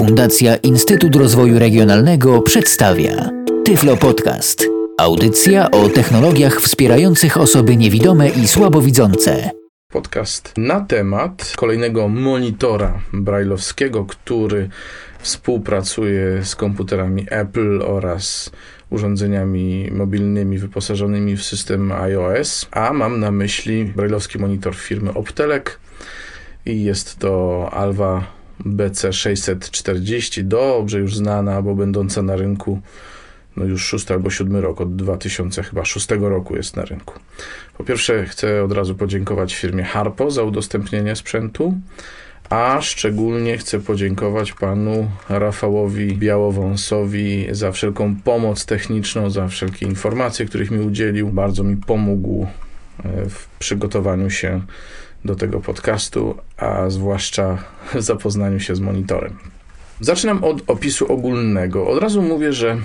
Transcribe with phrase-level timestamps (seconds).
[0.00, 3.30] Fundacja Instytut Rozwoju Regionalnego przedstawia
[3.64, 4.66] Tyflo Podcast.
[4.98, 9.50] Audycja o technologiach wspierających osoby niewidome i słabowidzące.
[9.92, 14.68] Podcast na temat kolejnego monitora brajlowskiego, który
[15.18, 18.50] współpracuje z komputerami Apple oraz
[18.90, 25.80] urządzeniami mobilnymi wyposażonymi w system iOS, a mam na myśli brajlowski monitor firmy Optelek
[26.66, 32.80] i jest to Alva BC640, dobrze już znana, bo będąca na rynku
[33.56, 37.14] no już szósty albo siódmy rok, od 2000 chyba szóstego roku jest na rynku.
[37.78, 41.74] Po pierwsze chcę od razu podziękować firmie Harpo za udostępnienie sprzętu,
[42.50, 50.70] a szczególnie chcę podziękować panu Rafałowi Białowąsowi za wszelką pomoc techniczną, za wszelkie informacje, których
[50.70, 51.28] mi udzielił.
[51.28, 52.46] Bardzo mi pomógł
[53.04, 54.60] e, w przygotowaniu się
[55.24, 57.58] do tego podcastu, a zwłaszcza
[57.94, 59.36] w zapoznaniu się z monitorem.
[60.00, 61.86] Zaczynam od opisu ogólnego.
[61.86, 62.78] Od razu mówię, że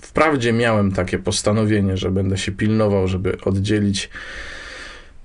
[0.00, 4.10] wprawdzie miałem takie postanowienie, że będę się pilnował, żeby oddzielić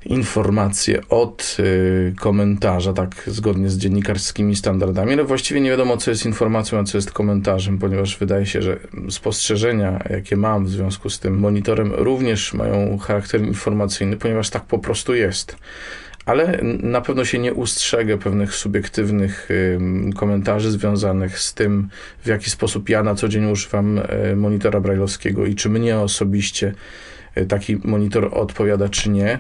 [0.06, 6.26] informacje od y, komentarza, tak zgodnie z dziennikarskimi standardami, ale właściwie nie wiadomo, co jest
[6.26, 8.80] informacją, a co jest komentarzem, ponieważ wydaje się, że
[9.10, 14.80] spostrzeżenia, jakie mam w związku z tym monitorem, również mają charakter informacyjny, ponieważ tak po
[14.80, 15.56] prostu jest.
[16.26, 19.50] Ale na pewno się nie ustrzegę pewnych subiektywnych
[20.16, 21.90] komentarzy związanych z tym,
[22.24, 26.74] w jaki sposób ja na co dzień używam y, monitora brajlowskiego i czy mnie osobiście
[27.38, 29.40] y, taki monitor odpowiada, czy nie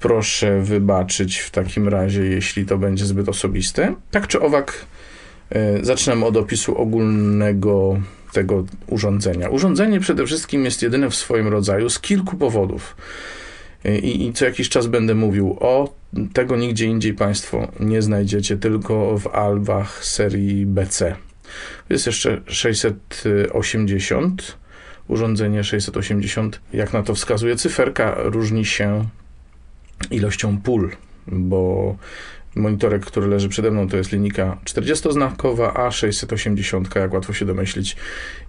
[0.00, 3.94] proszę wybaczyć w takim razie, jeśli to będzie zbyt osobiste.
[4.10, 4.86] Tak czy owak,
[5.50, 8.00] e, zaczynam od opisu ogólnego
[8.32, 9.48] tego urządzenia.
[9.48, 12.96] Urządzenie przede wszystkim jest jedyne w swoim rodzaju z kilku powodów.
[13.84, 15.94] E, I, I, co jakiś czas będę mówił o
[16.32, 21.16] tego nigdzie indziej Państwo nie znajdziecie, tylko w albach serii BC.
[21.90, 24.58] Jest jeszcze 680.
[25.08, 29.08] Urządzenie 680, jak na to wskazuje cyferka, różni się
[30.10, 30.90] ilością pól,
[31.26, 31.96] bo
[32.56, 37.96] monitorek, który leży przede mną, to jest linijka 40-znakowa, a 680, jak łatwo się domyślić,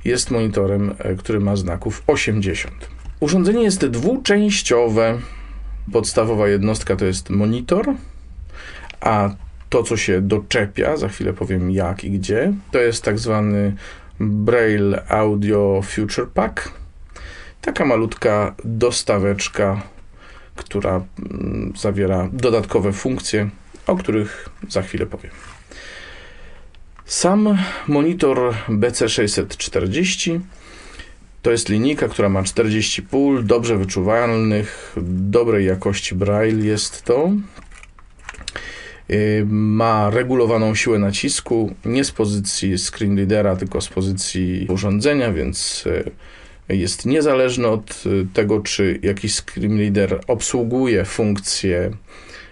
[0.05, 2.89] jest monitorem, e, który ma znaków 80.
[3.19, 5.19] Urządzenie jest dwuczęściowe.
[5.91, 7.93] Podstawowa jednostka to jest monitor,
[9.01, 9.29] a
[9.69, 13.75] to, co się doczepia, za chwilę powiem jak i gdzie, to jest tak zwany
[14.19, 16.71] Braille Audio Future Pack.
[17.61, 19.81] Taka malutka dostaweczka
[20.59, 23.49] która mm, zawiera dodatkowe funkcje,
[23.87, 25.31] o których za chwilę powiem.
[27.05, 30.39] Sam monitor BC640
[31.41, 37.31] to jest linijka, która ma 40 pól, dobrze wyczuwalnych, dobrej jakości braille jest to.
[39.11, 45.83] Y, ma regulowaną siłę nacisku, nie z pozycji screen readera, tylko z pozycji urządzenia, więc
[45.87, 46.11] y,
[46.69, 51.91] jest niezależny od y, tego, czy jakiś screen reader obsługuje funkcję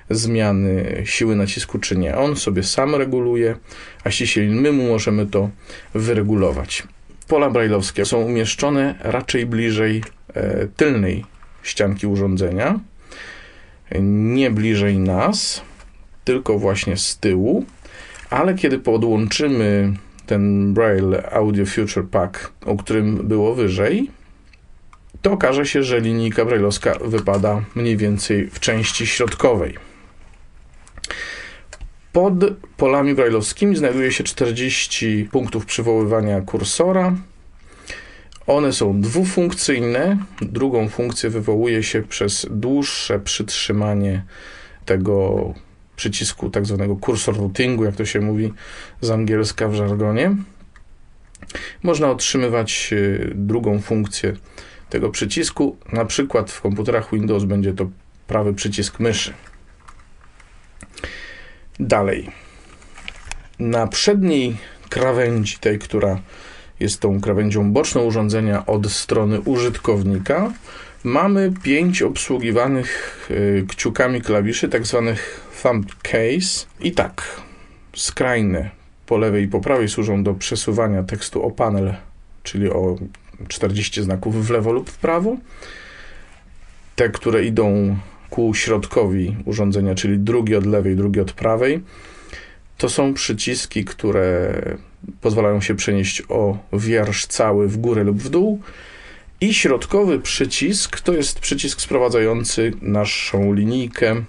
[0.10, 2.18] zmiany siły nacisku, czy nie.
[2.18, 3.56] On sobie sam reguluje,
[4.04, 5.50] a ściślej my mu możemy to
[5.94, 6.84] wyregulować.
[7.28, 10.04] Pola brajlowskie są umieszczone raczej bliżej
[10.34, 11.26] e, tylnej
[11.64, 12.80] ścianki urządzenia,
[14.02, 15.62] nie bliżej nas,
[16.24, 17.66] tylko właśnie z tyłu,
[18.30, 19.94] ale kiedy podłączymy
[20.28, 24.12] ten Braille Audio Future Pack, o którym było wyżej,
[25.22, 29.78] to okaże się, że linijka brailleowska wypada mniej więcej w części środkowej.
[32.12, 32.34] Pod
[32.78, 37.16] polami brailleowskimi znajduje się 40 punktów przywoływania kursora.
[38.48, 40.18] One są dwufunkcyjne.
[40.42, 44.24] Drugą funkcję wywołuje się przez dłuższe przytrzymanie
[44.86, 45.54] tego
[45.98, 48.54] przycisku tak zwanego kursor routingu, jak to się mówi
[49.02, 50.36] z angielska w żargonie.
[51.84, 54.34] Można otrzymywać y, drugą funkcję
[54.90, 57.90] tego przycisku, na przykład w komputerach Windows będzie to
[58.28, 59.34] prawy przycisk myszy.
[61.80, 62.32] Dalej.
[63.60, 64.58] Na przedniej
[64.90, 66.20] krawędzi, tej, która
[66.80, 70.54] jest tą krawędzią boczną urządzenia od strony użytkownika,
[71.04, 76.66] mamy pięć obsługiwanych y, kciukami klawiszy, tak zwanych thumb case.
[76.80, 77.42] I tak,
[77.96, 78.70] skrajne
[79.06, 81.94] po lewej i po prawej służą do przesuwania tekstu o panel,
[82.44, 82.98] czyli o
[83.48, 85.38] 40 znaków w lewo lub w prawo.
[86.96, 87.98] Te, które idą
[88.30, 91.84] ku środkowi urządzenia, czyli drugi od lewej, drugi od prawej,
[92.78, 94.54] to są przyciski, które
[95.22, 98.62] pozwalają się przenieść o wiersz cały w górę lub w dół.
[99.42, 104.24] I środkowy przycisk to jest przycisk sprowadzający naszą linijkę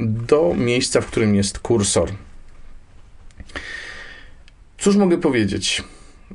[0.00, 2.10] do miejsca, w którym jest kursor.
[4.78, 5.82] Cóż mogę powiedzieć?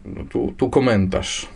[0.06, 1.48] No tu, tu komentarz.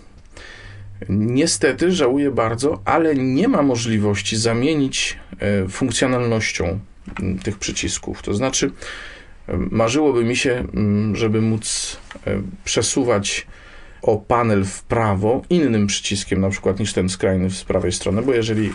[1.09, 6.80] Niestety żałuję bardzo, ale nie ma możliwości zamienić e, funkcjonalnością
[7.44, 8.21] tych przycisków.
[8.21, 8.71] To znaczy,
[9.48, 10.68] marzyłoby mi się,
[11.13, 13.48] żeby móc e, przesuwać
[14.01, 18.33] o panel w prawo innym przyciskiem, na przykład niż ten skrajny z prawej strony, bo
[18.33, 18.74] jeżeli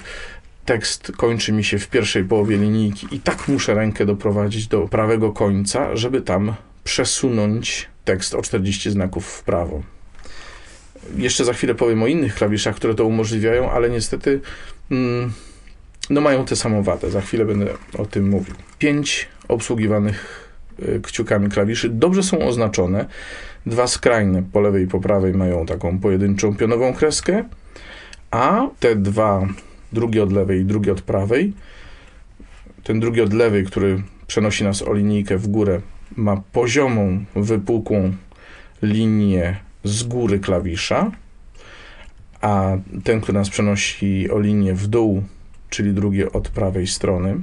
[0.65, 5.33] tekst kończy mi się w pierwszej połowie linijki i tak muszę rękę doprowadzić do prawego
[5.33, 6.55] końca, żeby tam
[6.85, 9.83] przesunąć tekst o 40 znaków w prawo.
[11.17, 14.41] Jeszcze za chwilę powiem o innych klawiszach, które to umożliwiają, ale niestety
[14.91, 15.33] mm,
[16.11, 17.11] no mają tę samą wadę.
[17.11, 17.67] Za chwilę będę
[17.99, 18.55] o tym mówił.
[18.79, 20.51] Pięć obsługiwanych
[20.83, 23.07] y, kciukami klawiszy dobrze są oznaczone.
[23.67, 27.45] Dwa skrajne po lewej i po prawej mają taką pojedynczą pionową kreskę,
[28.31, 29.47] a te dwa,
[29.93, 31.53] drugi od lewej i drugi od prawej,
[32.85, 35.81] ten drugi od lewej, który przenosi nas o linijkę w górę,
[36.17, 38.13] ma poziomą, wypukłą
[38.83, 41.11] linię z góry klawisza,
[42.41, 45.23] a ten, który nas przenosi o linię w dół,
[45.71, 47.37] czyli drugi od prawej strony,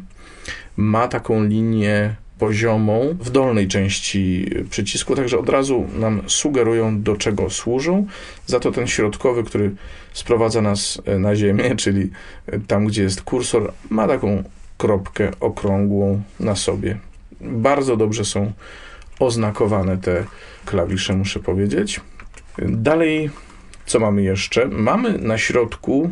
[0.78, 7.50] ma taką linię poziomą w dolnej części przycisku, także od razu nam sugerują, do czego
[7.50, 8.06] służą.
[8.46, 9.72] Za to ten środkowy, który
[10.14, 12.10] sprowadza nas na ziemię, czyli
[12.68, 14.44] tam, gdzie jest kursor, ma taką
[14.78, 16.98] kropkę okrągłą na sobie.
[17.42, 18.52] Bardzo dobrze są
[19.20, 20.26] oznakowane te
[20.66, 22.02] klawisze, muszę powiedzieć.
[22.58, 23.30] Dalej,
[23.86, 24.68] co mamy jeszcze?
[24.68, 26.12] Mamy na środku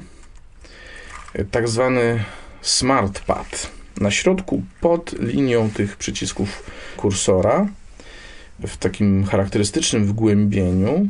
[1.51, 2.23] tak zwany
[2.62, 3.71] smart pad.
[4.01, 6.63] Na środku pod linią tych przycisków
[6.97, 7.67] kursora
[8.67, 11.07] w takim charakterystycznym wgłębieniu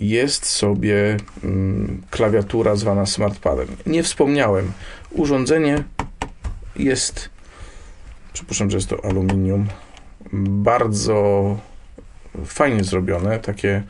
[0.00, 3.66] jest sobie mm, klawiatura zwana smartpadem.
[3.86, 4.72] Nie wspomniałem,
[5.10, 5.84] urządzenie
[6.76, 7.30] jest,
[8.32, 9.66] przypuszczam, że jest to aluminium,
[10.48, 11.58] bardzo
[12.44, 13.82] fajnie zrobione, takie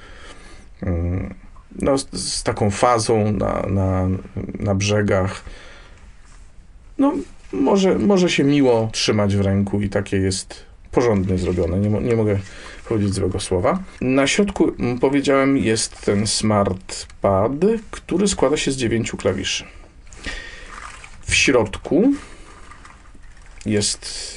[0.82, 1.34] mm,
[1.82, 4.08] no, z, taką fazą na, na,
[4.58, 5.44] na brzegach.
[6.98, 7.12] No,
[7.52, 11.78] może, może się miło trzymać w ręku i takie jest porządnie zrobione.
[11.78, 12.38] Nie, nie mogę
[12.88, 13.82] powiedzieć złego słowa.
[14.00, 17.52] Na środku, powiedziałem, jest ten smart pad,
[17.90, 19.64] który składa się z dziewięciu klawiszy.
[21.22, 22.12] W środku
[23.66, 24.30] jest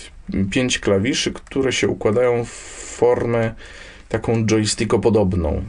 [0.51, 2.49] pięć klawiszy, które się układają w
[2.97, 3.53] formę
[4.09, 5.63] taką joystickopodobną,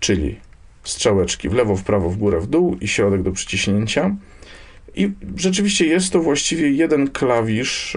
[0.00, 0.40] czyli
[0.84, 4.16] strzałeczki w lewo, w prawo, w górę, w dół i środek do przyciśnięcia.
[4.94, 7.96] I rzeczywiście jest to właściwie jeden klawisz,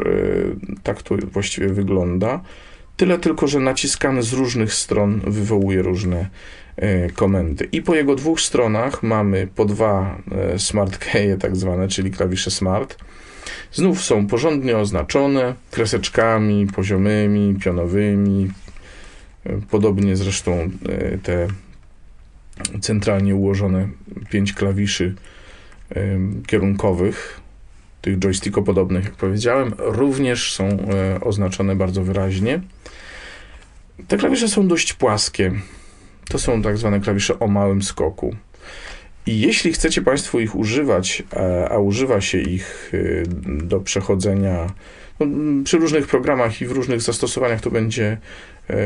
[0.83, 2.41] tak to właściwie wygląda.
[2.97, 6.29] Tyle tylko, że naciskany z różnych stron wywołuje różne
[7.15, 7.67] komendy.
[7.71, 10.21] I po jego dwóch stronach mamy po dwa
[10.57, 12.97] smart keje, tak zwane, czyli klawisze smart.
[13.71, 18.51] Znów są porządnie oznaczone kreseczkami poziomymi, pionowymi.
[19.69, 20.69] Podobnie zresztą
[21.23, 21.47] te
[22.81, 23.89] centralnie ułożone
[24.29, 25.15] pięć klawiszy
[26.47, 27.39] kierunkowych,
[28.01, 30.77] tych joystickopodobnych, jak powiedziałem, również są
[31.21, 32.61] oznaczone bardzo wyraźnie.
[34.07, 35.51] Te klawisze są dość płaskie.
[36.29, 38.35] To są tak zwane klawisze o małym skoku.
[39.25, 42.91] I jeśli chcecie Państwo ich używać, a, a używa się ich
[43.45, 44.73] do przechodzenia
[45.19, 45.25] no,
[45.63, 48.17] przy różnych programach i w różnych zastosowaniach, to będzie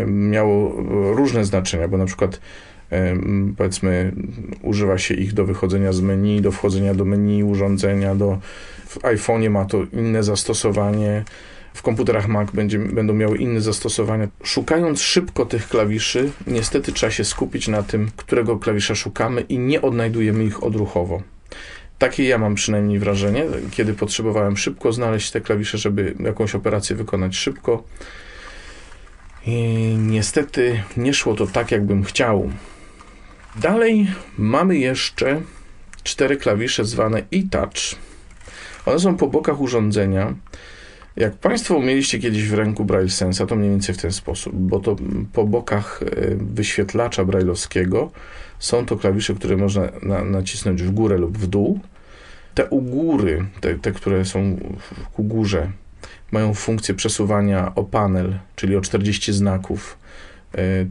[0.07, 0.75] miało
[1.15, 2.39] różne znaczenia, bo na przykład
[3.57, 4.11] powiedzmy
[4.61, 8.39] używa się ich do wychodzenia z menu, do wchodzenia do menu urządzenia, do,
[8.87, 11.23] w iPhone'ie ma to inne zastosowanie,
[11.73, 14.27] w komputerach Mac będzie, będą miały inne zastosowania.
[14.43, 19.81] Szukając szybko tych klawiszy, niestety trzeba się skupić na tym, którego klawisza szukamy i nie
[19.81, 21.21] odnajdujemy ich odruchowo.
[21.97, 27.35] Takie ja mam przynajmniej wrażenie, kiedy potrzebowałem szybko znaleźć te klawisze, żeby jakąś operację wykonać
[27.35, 27.83] szybko.
[29.45, 29.53] I
[29.99, 32.51] niestety nie szło to tak, jakbym chciał.
[33.61, 35.41] Dalej mamy jeszcze
[36.03, 37.95] cztery klawisze zwane e-touch.
[38.85, 40.35] One są po bokach urządzenia.
[41.15, 44.79] Jak Państwo mieliście kiedyś w ręku Braille Sensa, to mniej więcej w ten sposób, bo
[44.79, 44.95] to
[45.33, 46.01] po bokach
[46.37, 48.11] wyświetlacza brailleowskiego
[48.59, 51.79] są to klawisze, które można na, nacisnąć w górę lub w dół.
[52.53, 54.57] Te u góry, te, te które są
[55.13, 55.71] ku górze,
[56.31, 59.97] mają funkcję przesuwania o panel, czyli o 40 znaków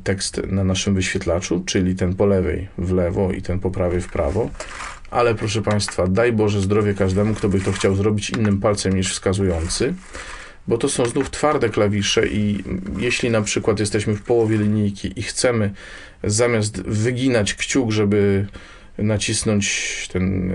[0.05, 4.09] tekst na naszym wyświetlaczu, czyli ten po lewej w lewo i ten po prawej w
[4.09, 4.51] prawo.
[5.11, 9.13] Ale proszę Państwa, daj Boże zdrowie każdemu, kto by to chciał zrobić innym palcem niż
[9.13, 9.95] wskazujący,
[10.69, 12.65] bo to są znów twarde klawisze i
[12.99, 15.71] jeśli na przykład jesteśmy w połowie linijki i chcemy
[16.25, 18.47] zamiast wyginać kciuk, żeby
[18.99, 20.55] nacisnąć ten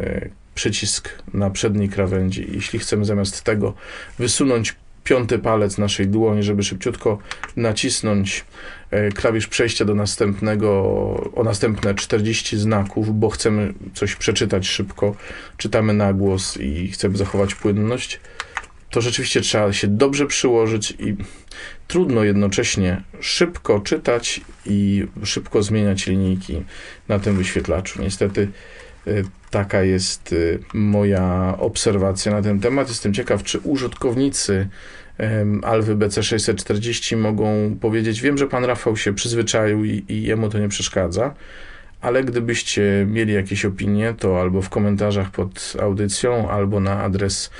[0.55, 3.73] przycisk na przedniej krawędzi, jeśli chcemy zamiast tego
[4.19, 7.17] wysunąć piąty palec naszej dłoni, żeby szybciutko
[7.55, 8.45] nacisnąć e,
[9.15, 10.69] klawisz przejścia do następnego,
[11.35, 15.15] o następne 40 znaków, bo chcemy coś przeczytać szybko,
[15.57, 18.19] czytamy na głos i chcemy zachować płynność,
[18.91, 21.15] to rzeczywiście trzeba się dobrze przyłożyć i
[21.87, 26.63] trudno jednocześnie szybko czytać i szybko zmieniać linijki
[27.07, 28.01] na tym wyświetlaczu.
[28.01, 28.47] Niestety
[29.07, 32.89] y, taka jest y, moja obserwacja na ten temat.
[32.89, 34.67] Jestem ciekaw, czy użytkownicy
[35.63, 40.69] Alwy BC640 mogą powiedzieć, wiem, że pan Rafał się przyzwyczaił i, i jemu to nie
[40.69, 41.33] przeszkadza,
[42.01, 47.51] ale gdybyście mieli jakieś opinie, to albo w komentarzach pod audycją, albo na adres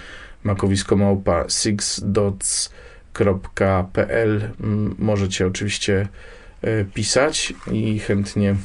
[0.43, 2.81] makowisko małpa sixdots.pl
[4.97, 6.07] możecie oczywiście
[6.61, 8.55] e, pisać i chętnie,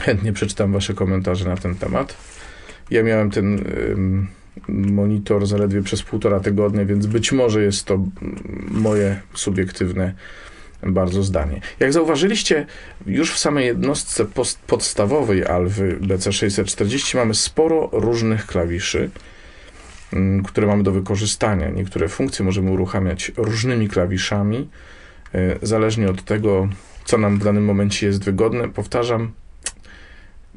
[0.00, 2.16] chętnie przeczytam wasze komentarze na ten temat.
[2.90, 3.64] Ja miałem ten
[4.68, 8.06] monitor zaledwie przez półtora tygodnia, więc być może jest to
[8.70, 10.14] moje subiektywne
[10.82, 11.60] bardzo zdanie.
[11.80, 12.66] Jak zauważyliście,
[13.06, 14.26] już w samej jednostce
[14.66, 19.10] podstawowej Alwy BC640 mamy sporo różnych klawiszy.
[20.12, 21.70] Mm, które mamy do wykorzystania.
[21.70, 24.68] Niektóre funkcje możemy uruchamiać różnymi klawiszami,
[25.34, 26.68] e, zależnie od tego,
[27.04, 28.68] co nam w danym momencie jest wygodne.
[28.68, 29.32] Powtarzam,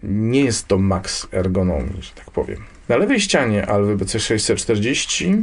[0.03, 2.63] nie jest to max ergonomii, że tak powiem.
[2.89, 5.41] Na lewej ścianie Alwy BC640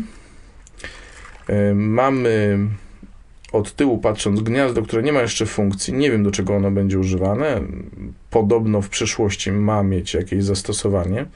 [1.48, 2.58] e, mamy
[3.52, 5.94] od tyłu patrząc gniazdo, które nie ma jeszcze funkcji.
[5.94, 7.60] Nie wiem do czego ono będzie używane.
[8.30, 11.26] Podobno w przyszłości ma mieć jakieś zastosowanie.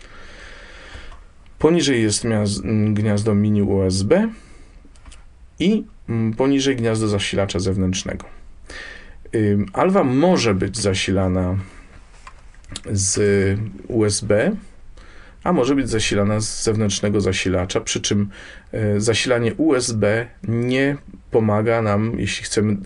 [1.58, 2.26] Poniżej jest
[2.92, 4.28] gniazdo mini USB
[5.58, 8.24] i mm, poniżej gniazdo zasilacza zewnętrznego.
[9.72, 11.56] Alwa może być zasilana
[12.92, 13.20] z
[13.88, 14.56] USB,
[15.44, 18.28] a może być zasilana z zewnętrznego zasilacza, przy czym
[18.72, 20.96] e, zasilanie USB nie
[21.30, 22.76] pomaga nam, jeśli chcemy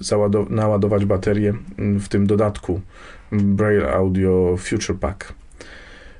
[0.51, 2.81] naładować baterię w tym dodatku
[3.33, 5.35] Braille Audio Future Pack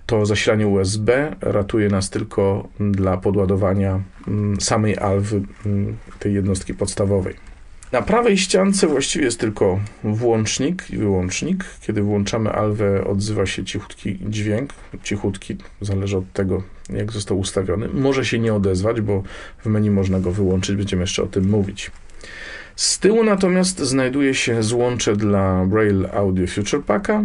[0.07, 4.01] to zasilanie USB ratuje nas tylko dla podładowania
[4.61, 5.43] samej alwy
[6.19, 7.35] tej jednostki podstawowej.
[7.95, 11.65] Na prawej ściance właściwie jest tylko włącznik i wyłącznik.
[11.81, 14.71] Kiedy włączamy alwę, odzywa się cichutki dźwięk.
[15.03, 17.89] Cichutki, zależy od tego, jak został ustawiony.
[17.89, 19.23] Może się nie odezwać, bo
[19.65, 21.91] w menu można go wyłączyć, będziemy jeszcze o tym mówić.
[22.77, 27.25] Z tyłu natomiast znajduje się złącze dla Braille Audio Future Packa.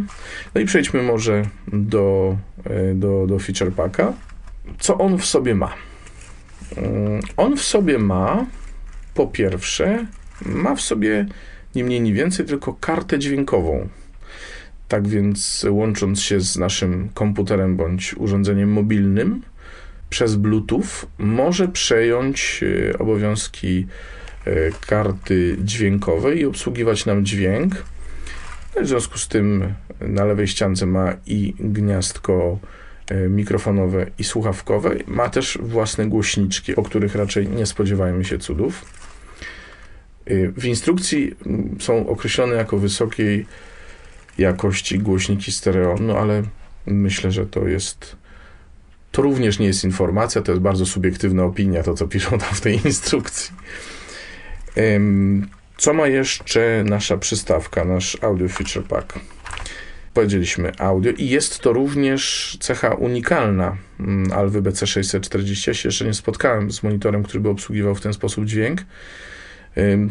[0.56, 4.14] No i przejdźmy może do, e, do, do Feature Packa.
[4.80, 5.74] Co on w sobie ma?
[6.78, 8.46] Mm, on w sobie ma,
[9.14, 10.06] po pierwsze,
[10.46, 11.26] ma w sobie
[11.76, 13.90] nie mniej, nie więcej, tylko kartę dźwiękową.
[14.88, 19.42] Tak więc łącząc się z naszym komputerem bądź urządzeniem mobilnym
[20.10, 23.88] przez Bluetooth, może przejąć e, obowiązki
[24.46, 27.76] E, karty dźwiękowej i obsługiwać nam dźwięk.
[28.82, 32.60] W związku z tym na lewej ściance ma i gniazdko
[33.08, 34.96] e, mikrofonowe i słuchawkowe.
[35.08, 38.86] Ma też własne głośniczki, o których raczej nie spodziewajmy się cudów.
[40.30, 41.36] E, w instrukcji
[41.80, 43.46] są określone jako wysokiej
[44.38, 46.44] jakości głośniki stereo, no ale
[46.86, 48.16] myślę, że to jest
[49.12, 52.62] to również nie jest informacja, to jest bardzo subiektywna opinia, to co piszą tam w
[52.62, 53.52] tej instrukcji.
[55.78, 59.20] Co ma jeszcze nasza przystawka, nasz Audio Feature Pack?
[60.14, 65.68] Powiedzieliśmy audio i jest to również cecha unikalna mm, Alwy BC640.
[65.68, 68.82] Ja się jeszcze nie spotkałem z monitorem, który by obsługiwał w ten sposób dźwięk.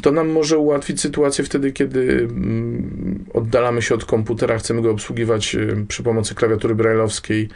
[0.02, 5.56] To nam może ułatwić sytuację wtedy, kiedy mm, oddalamy się od komputera, chcemy go obsługiwać
[5.88, 7.48] przy pomocy klawiatury brailleowskiej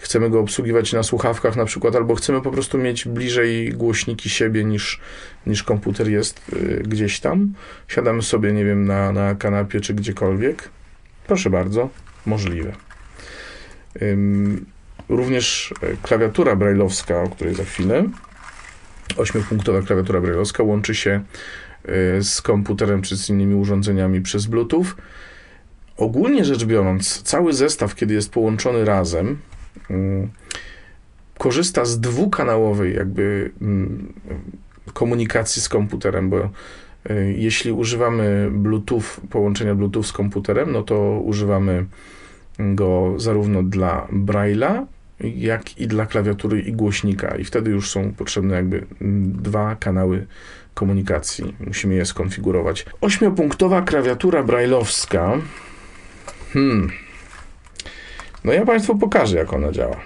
[0.00, 4.64] chcemy go obsługiwać na słuchawkach na przykład, albo chcemy po prostu mieć bliżej głośniki siebie
[4.64, 5.00] niż,
[5.46, 7.52] niż komputer jest y, gdzieś tam.
[7.88, 10.68] Siadamy sobie, nie wiem, na, na kanapie czy gdziekolwiek.
[11.26, 11.88] Proszę bardzo,
[12.26, 12.72] możliwe.
[15.08, 18.04] Również e, klawiatura brailleowska, o której za chwilę,
[19.18, 21.20] ośmiopunktowa klawiatura brailleowska łączy się
[22.18, 24.86] y, z komputerem czy z innymi urządzeniami przez Bluetooth.
[25.96, 29.38] Ogólnie rzecz biorąc, cały zestaw, kiedy jest połączony razem,
[29.90, 30.30] Mm,
[31.38, 34.12] korzysta z dwukanałowej jakby mm,
[34.92, 36.50] komunikacji z komputerem, bo e,
[37.32, 41.86] jeśli używamy Bluetooth, połączenia Bluetooth z komputerem, no to używamy
[42.58, 44.86] go zarówno dla Braille'a,
[45.20, 48.86] jak i dla klawiatury i głośnika i wtedy już są potrzebne jakby
[49.32, 50.26] dwa kanały
[50.74, 51.56] komunikacji.
[51.66, 52.86] Musimy je skonfigurować.
[53.00, 55.38] Ośmiopunktowa klawiatura brailleowska.
[56.52, 56.90] Hmm.
[58.44, 59.96] No ja Państwu pokażę, jak ona działa.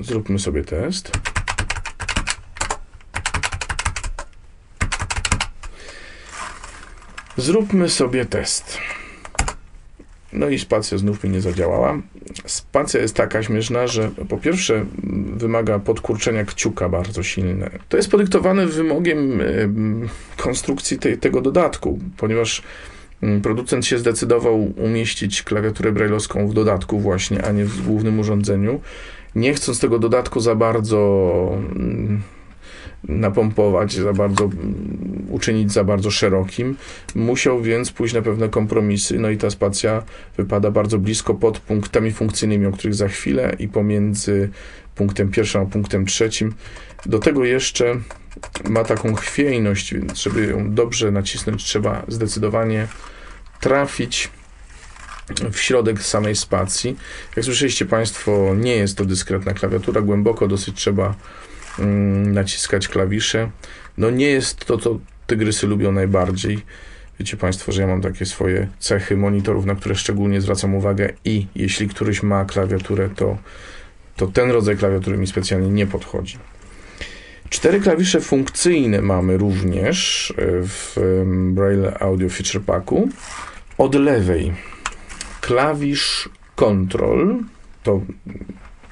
[0.00, 1.12] Zróbmy sobie test.
[7.36, 8.78] Zróbmy sobie test.
[10.32, 11.98] No i spacja znów mi nie zadziałała.
[12.46, 14.86] Spacja jest taka śmieszna, że po pierwsze
[15.36, 17.70] wymaga podkurczenia kciuka bardzo silne.
[17.88, 22.62] To jest podyktowane wymogiem em, konstrukcji tej, tego dodatku, ponieważ
[23.42, 28.80] producent się zdecydował umieścić klawiaturę brailleowską w dodatku właśnie, a nie w głównym urządzeniu.
[29.34, 31.58] Nie chcąc tego dodatku za bardzo
[33.08, 34.50] napompować, za bardzo
[35.30, 36.76] uczynić za bardzo szerokim.
[37.14, 40.02] Musiał więc pójść na pewne kompromisy, no i ta spacja
[40.36, 44.50] wypada bardzo blisko pod punktami funkcyjnymi, o których za chwilę i pomiędzy
[44.94, 46.54] punktem pierwszym a punktem trzecim.
[47.06, 47.96] Do tego jeszcze
[48.68, 52.86] ma taką chwiejność, więc żeby ją dobrze nacisnąć, trzeba zdecydowanie
[53.60, 54.30] trafić
[55.52, 56.96] w środek samej spacji.
[57.36, 61.14] Jak słyszeliście Państwo, nie jest to dyskretna klawiatura, głęboko dosyć trzeba
[62.24, 63.50] naciskać klawisze.
[63.98, 66.58] No nie jest to, co tygrysy lubią najbardziej.
[67.20, 71.46] Wiecie Państwo, że ja mam takie swoje cechy monitorów, na które szczególnie zwracam uwagę i
[71.54, 73.38] jeśli któryś ma klawiaturę, to,
[74.16, 76.38] to ten rodzaj klawiatury mi specjalnie nie podchodzi.
[77.50, 83.08] Cztery klawisze funkcyjne mamy również w em, Braille Audio Feature Packu.
[83.78, 84.52] Od lewej
[85.40, 87.38] klawisz Control,
[87.82, 88.00] to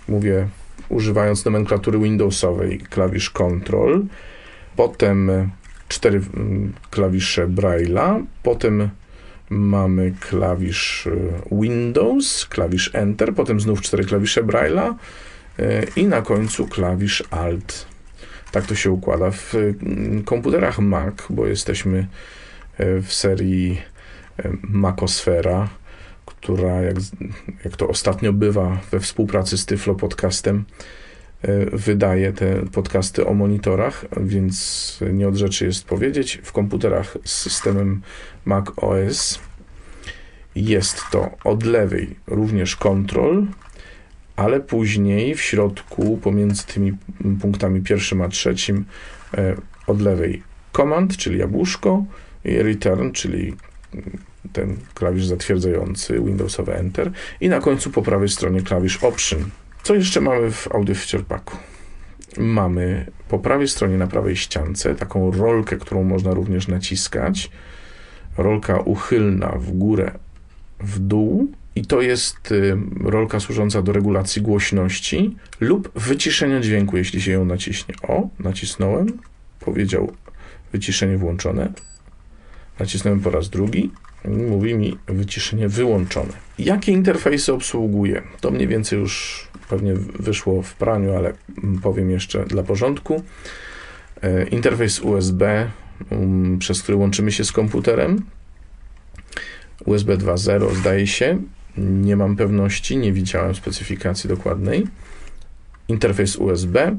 [0.09, 0.49] mówię
[0.89, 4.05] używając nomenklatury Windowsowej, klawisz Control,
[4.77, 5.51] potem
[5.89, 8.91] cztery mm, klawisze Braille'a, potem
[9.51, 14.95] mamy klawisz y, Windows, klawisz Enter, potem znów cztery klawisze Braille'a
[15.59, 17.87] y, i na końcu klawisz Alt.
[18.53, 19.31] Tak to się układa.
[19.31, 22.07] W mm, komputerach Mac, bo jesteśmy
[22.81, 23.83] y, w serii
[24.63, 25.69] Macosfera,
[26.29, 26.97] która, jak,
[27.65, 30.65] jak to ostatnio bywa we współpracy z Tyflo Podcastem,
[31.45, 36.41] y, wydaje te podcasty o monitorach, więc nie od rzeczy jest powiedzieć.
[36.43, 38.03] W komputerach z systemem
[38.45, 39.39] Mac OS
[40.55, 43.47] jest to od lewej również Control,
[44.37, 46.93] ale później w środku, pomiędzy tymi
[47.41, 48.85] punktami pierwszym a trzecim,
[49.35, 52.05] e, od lewej Command, czyli jabłuszko,
[52.45, 53.55] i Return, czyli
[54.53, 59.51] ten klawisz zatwierdzający, Windowsowy Enter, i na końcu po prawej stronie klawisz Option.
[59.83, 61.57] Co jeszcze mamy w Audio Feature Packu?
[62.39, 67.51] Mamy po prawej stronie, na prawej ściance, taką rolkę, którą można również naciskać.
[68.39, 70.11] Rolka uchylna w górę,
[70.81, 77.23] w dół, i to jest y, rolka służąca do regulacji głośności lub wyciszenia dźwięku, jeśli
[77.23, 77.95] się ją naciśnie.
[78.03, 79.19] O, nacisnąłem,
[79.61, 80.13] powiedział
[80.73, 81.73] wyciszenie włączone.
[82.79, 83.91] Nacisnąłem po raz drugi,
[84.25, 86.33] mówi mi wyciszenie wyłączone.
[86.59, 88.23] Jakie interfejsy obsługuje?
[88.41, 91.33] To mniej więcej już pewnie wyszło w praniu, ale
[91.83, 93.23] powiem jeszcze dla porządku.
[94.23, 95.71] E, Interfejs USB,
[96.11, 98.23] um, przez który łączymy się z komputerem.
[99.85, 101.39] USB 2.0 zdaje się,
[101.79, 104.87] nie mam pewności, nie widziałem specyfikacji dokładnej.
[105.89, 106.97] Interfejs USB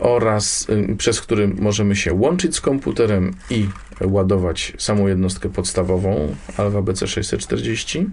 [0.00, 3.66] oraz y, przez który możemy się łączyć z komputerem i
[4.00, 8.04] ładować samą jednostkę podstawową Alva BC640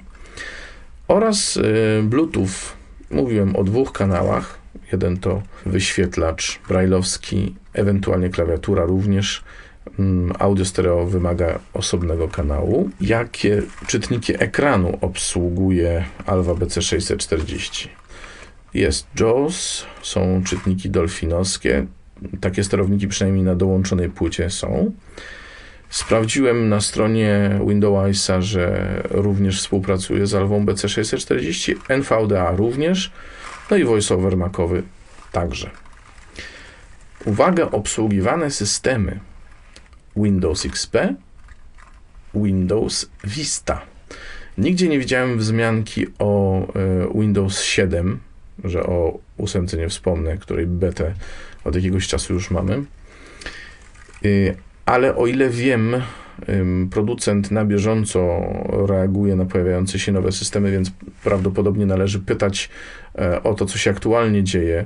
[1.07, 1.63] oraz y,
[2.03, 2.77] Bluetooth.
[3.11, 4.59] Mówiłem o dwóch kanałach.
[4.91, 9.43] Jeden to wyświetlacz brailleowski, ewentualnie klawiatura również.
[9.99, 12.89] Mm, Audio stereo wymaga osobnego kanału.
[13.01, 17.87] Jakie czytniki ekranu obsługuje Alva BC640?
[18.77, 21.85] Jest JAWS, są czytniki dolfinowskie.
[22.41, 24.91] Takie sterowniki przynajmniej na dołączonej płycie są.
[25.89, 33.11] Sprawdziłem na stronie Windowsa, że również współpracuje z Alwą BC640, NVDA również,
[33.71, 34.83] no i VoiceOver Macowy
[35.31, 35.69] także.
[37.25, 39.19] Uwaga, obsługiwane systemy
[40.15, 40.97] Windows XP,
[42.33, 43.81] Windows Vista.
[44.57, 48.19] Nigdzie nie widziałem wzmianki o e, Windows 7,
[48.63, 51.13] że o ósemce nie wspomnę, której betę
[51.63, 52.83] od jakiegoś czasu już mamy.
[54.25, 56.01] Y, Ale o ile wiem,
[56.91, 58.39] producent na bieżąco
[58.87, 60.91] reaguje na pojawiające się nowe systemy, więc
[61.23, 62.69] prawdopodobnie należy pytać
[63.15, 64.85] e, o to, co się aktualnie dzieje.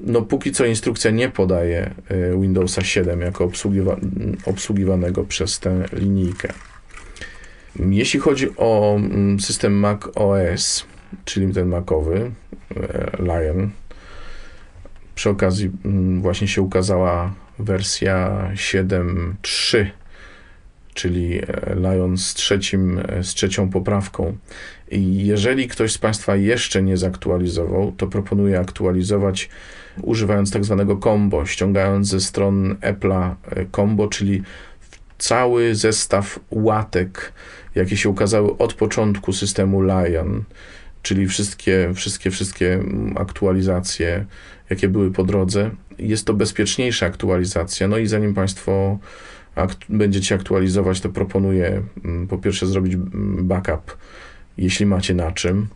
[0.00, 3.96] No, póki co instrukcja nie podaje e, Windowsa 7 jako obsługiwa
[4.46, 6.52] obsługiwanego przez tę linijkę.
[7.76, 10.86] Jeśli chodzi o mm, system Mac OS,
[11.24, 12.30] czyli ten Macowy,
[12.76, 13.70] e, Lion,
[15.14, 19.86] przy okazji mm, właśnie się ukazała wersja 7.3,
[20.94, 24.36] czyli e, Lion z, trzecim, e, z trzecią poprawką.
[24.90, 29.48] I jeżeli ktoś z Państwa jeszcze nie zaktualizował, to proponuję aktualizować
[30.02, 33.34] używając tak zwanego combo, ściągając ze stron Apple'a
[33.72, 34.42] combo, czyli
[35.18, 37.32] cały zestaw łatek,
[37.74, 40.44] jakie się ukazały od początku systemu Lion,
[41.02, 42.82] czyli wszystkie, wszystkie, wszystkie
[43.16, 44.24] aktualizacje,
[44.70, 45.70] jakie były po drodze.
[45.98, 47.88] Jest to bezpieczniejsza aktualizacja.
[47.88, 48.98] No i zanim Państwo
[49.54, 52.96] akt będziecie aktualizować, to proponuję mm, po pierwsze zrobić
[53.42, 53.96] backup,
[54.58, 55.66] jeśli macie na czym,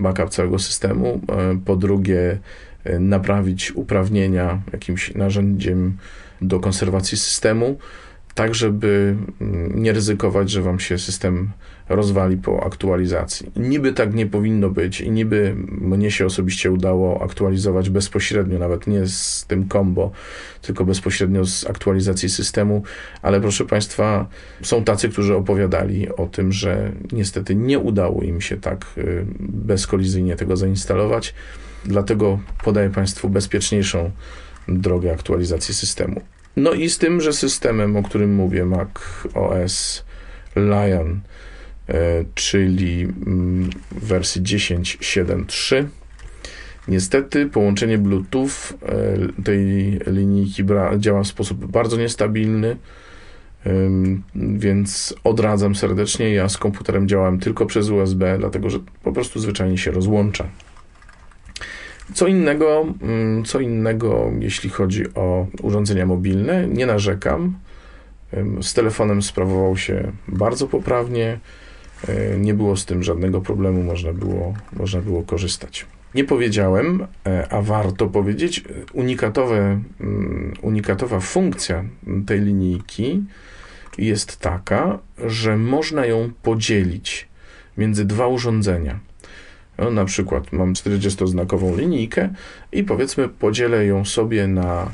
[0.00, 1.20] backup całego systemu.
[1.28, 2.38] E, po drugie,
[2.84, 5.96] e, naprawić uprawnienia jakimś narzędziem
[6.40, 7.78] do konserwacji systemu
[8.34, 11.50] tak żeby mm, nie ryzykować, że wam się system
[11.94, 13.50] rozwali po aktualizacji.
[13.56, 19.06] Niby tak nie powinno być i niby mnie się osobiście udało aktualizować bezpośrednio, nawet nie
[19.06, 20.10] z tym combo,
[20.62, 22.82] tylko bezpośrednio z aktualizacji systemu,
[23.22, 24.26] ale proszę Państwa,
[24.62, 30.36] są tacy, którzy opowiadali o tym, że niestety nie udało im się tak y, bezkolizyjnie
[30.36, 31.34] tego zainstalować,
[31.84, 34.10] dlatego podaję Państwu bezpieczniejszą
[34.68, 36.20] drogę aktualizacji systemu.
[36.56, 38.88] No i z tym, że systemem, o którym mówię, Mac
[39.34, 40.04] OS
[40.56, 41.20] Lion,
[42.34, 45.84] czyli mm, wersji 10.7.3,
[46.88, 49.64] Niestety połączenie Bluetooth e, tej
[50.06, 50.64] linijki
[50.98, 52.76] działa w sposób bardzo niestabilny,
[54.34, 56.34] więc odradzam serdecznie.
[56.34, 60.48] Ja z komputerem działałem tylko przez USB, dlatego że po prostu zwyczajnie się rozłącza.
[62.14, 67.54] Co innego, mm, co innego, jeśli chodzi o urządzenia mobilne, nie narzekam.
[68.62, 71.38] Z telefonem sprawował się bardzo poprawnie.
[72.08, 75.86] E, nie było z tym żadnego problemu, można było, można było korzystać.
[76.14, 81.84] Nie powiedziałem, e, a warto powiedzieć, unikatowe, mm, unikatowa funkcja
[82.26, 83.22] tej linijki
[83.98, 87.28] jest taka, że można ją podzielić
[87.78, 88.98] między dwa urządzenia.
[89.78, 92.28] No, na przykład mam 40-znakową linijkę
[92.72, 94.92] i powiedzmy podzielę ją sobie na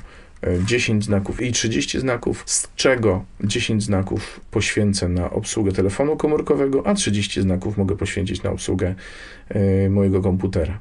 [0.64, 6.86] 10 e, znaków i 30 znaków, z czego 10 znaków poświęcę na obsługę telefonu komórkowego,
[6.86, 8.94] a 30 znaków mogę poświęcić na obsługę
[9.48, 10.78] e, mojego komputera.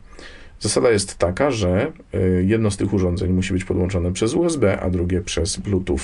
[0.60, 4.90] Zasada jest taka, że e, jedno z tych urządzeń musi być podłączone przez USB, a
[4.90, 6.00] drugie przez Bluetooth.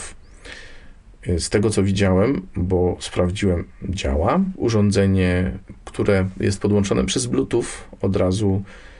[1.38, 4.40] Z tego co widziałem, bo sprawdziłem, działa.
[4.56, 5.52] Urządzenie,
[5.86, 7.66] które jest podłączone przez Bluetooth,
[8.02, 8.93] od razu y,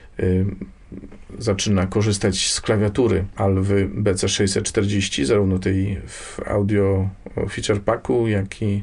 [1.38, 7.08] zaczyna korzystać z klawiatury Alwy BC640, zarówno tej w audio
[7.50, 8.82] feature packu, jak i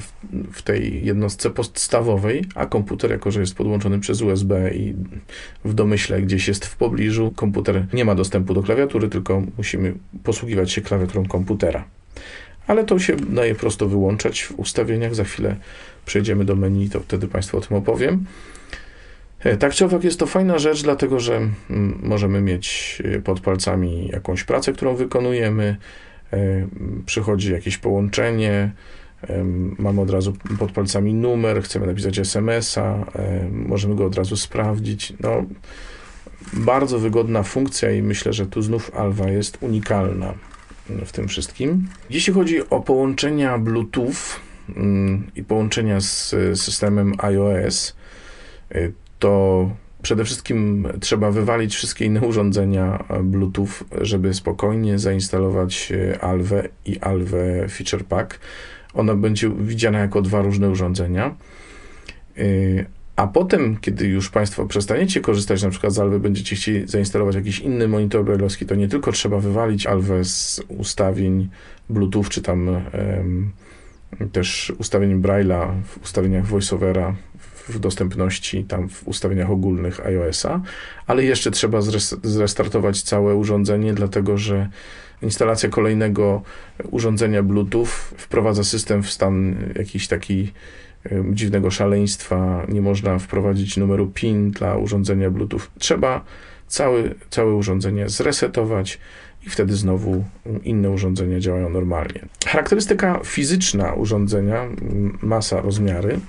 [0.00, 0.12] w,
[0.52, 4.94] w, tej jednostce podstawowej, a komputer, jako że jest podłączony przez USB i
[5.64, 10.72] w domyśle gdzieś jest w pobliżu, komputer nie ma dostępu do klawiatury, tylko musimy posługiwać
[10.72, 11.84] się klawiaturą komputera
[12.66, 15.14] ale to się daje prosto wyłączać w ustawieniach.
[15.14, 15.56] Za chwilę
[16.06, 18.24] przejdziemy do menu, to wtedy Państwu o tym opowiem.
[19.40, 23.40] E, tak czy owak jest to fajna rzecz, dlatego że mm, możemy mieć e, pod
[23.40, 25.76] palcami jakąś pracę, którą wykonujemy,
[26.32, 26.66] e,
[27.06, 28.72] przychodzi jakieś połączenie,
[29.78, 33.06] mamy od razu pod palcami numer, chcemy napisać SMS-a,
[33.52, 35.12] możemy go od razu sprawdzić.
[35.20, 35.44] No,
[36.52, 40.34] bardzo wygodna funkcja i myślę, że tu znów Alwa jest unikalna
[41.06, 41.88] w tym wszystkim.
[42.10, 44.40] Jeśli chodzi o połączenia Bluetooth
[44.76, 47.96] mm, i połączenia z systemem iOS,
[49.18, 49.70] to
[50.02, 53.68] przede wszystkim trzeba wywalić wszystkie inne urządzenia Bluetooth,
[54.00, 58.40] żeby spokojnie zainstalować y, Alwę i Alwę Feature Pack.
[58.94, 61.34] Ona będzie widziana jako dwa różne urządzenia.
[62.38, 67.34] Y, a potem, kiedy już Państwo przestaniecie korzystać na przykład z Alwy, będziecie chcieli zainstalować
[67.34, 71.48] jakiś inny monitor brailleowski, to nie tylko trzeba wywalić Alwę z ustawień
[71.90, 73.50] Bluetooth, czy tam um,
[74.32, 77.14] też ustawień Braille'a w ustawieniach VoiceOvera,
[77.68, 80.60] w dostępności, tam w ustawieniach ogólnych iOS-a,
[81.06, 81.80] ale jeszcze trzeba
[82.22, 84.68] zrestartować całe urządzenie, dlatego że
[85.22, 86.42] instalacja kolejnego
[86.90, 90.52] urządzenia Bluetooth wprowadza system w stan jakiś taki
[91.32, 95.60] dziwnego szaleństwa, nie można wprowadzić numeru PIN dla urządzenia Bluetooth.
[95.78, 96.24] Trzeba
[96.66, 98.98] całe, całe urządzenie zresetować
[99.46, 100.24] i wtedy znowu
[100.62, 102.20] inne urządzenia działają normalnie.
[102.46, 104.64] Charakterystyka fizyczna urządzenia,
[105.22, 106.20] masa, rozmiary.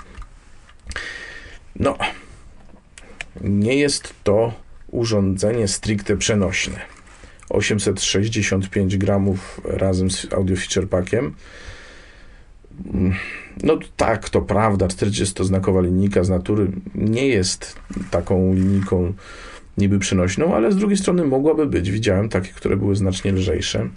[1.79, 1.97] No,
[3.41, 4.53] nie jest to
[4.91, 6.79] urządzenie stricte przenośne.
[7.49, 11.35] 865 gramów razem z audio feature packiem
[13.63, 17.79] no tak, to prawda, 40-znakowa linijka z natury nie jest
[18.11, 19.13] taką linijką
[19.77, 21.91] niby przenośną, ale z drugiej strony mogłaby być.
[21.91, 23.89] Widziałem takie, które były znacznie lżejsze.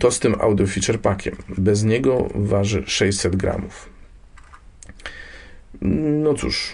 [0.00, 1.36] To z tym audio feature packiem.
[1.58, 3.88] Bez niego waży 600 gramów.
[5.82, 6.72] No cóż,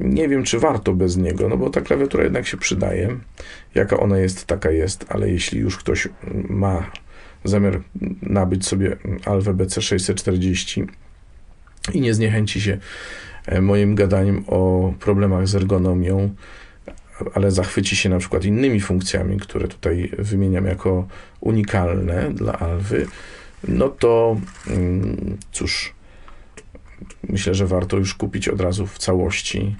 [0.00, 3.16] nie wiem, czy warto bez niego, no bo ta klawiatura jednak się przydaje.
[3.74, 6.08] Jaka ona jest, taka jest, ale jeśli już ktoś
[6.48, 6.90] ma
[7.44, 7.80] zamiar
[8.22, 10.86] nabyć sobie Alwę BC640
[11.92, 12.78] i nie zniechęci się
[13.46, 16.34] e, moim gadaniem o problemach z ergonomią,
[17.34, 21.08] ale zachwyci się na przykład innymi funkcjami, które tutaj wymieniam jako
[21.40, 23.06] unikalne dla Alwy,
[23.68, 24.36] no to
[24.66, 25.94] mm, cóż,
[27.28, 29.76] myślę, że warto już kupić od razu w całości,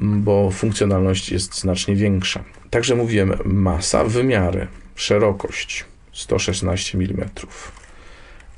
[0.00, 2.44] bo funkcjonalność jest znacznie większa.
[2.70, 7.28] Także mówiłem masa, wymiary, szerokość 116 mm,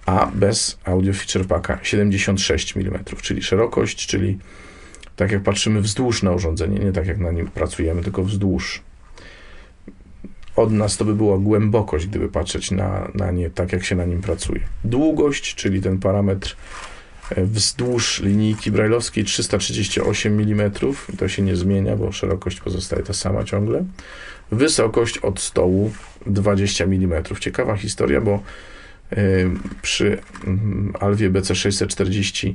[0.07, 4.39] a bez audio feature packa 76 mm, czyli szerokość, czyli
[5.17, 8.83] tak jak patrzymy wzdłuż na urządzenie, nie tak jak na nim pracujemy, tylko wzdłuż.
[10.57, 14.05] Od nas to by była głębokość, gdyby patrzeć na, na nie tak, jak się na
[14.05, 14.61] nim pracuje.
[14.85, 16.57] Długość, czyli ten parametr
[17.37, 20.71] wzdłuż linijki brajlowskiej 338 mm,
[21.19, 23.85] to się nie zmienia, bo szerokość pozostaje ta sama ciągle.
[24.51, 25.93] Wysokość od stołu
[26.27, 27.23] 20 mm.
[27.41, 28.43] Ciekawa historia, bo
[29.13, 29.17] e,
[29.83, 32.55] przy mm, Alwie BC640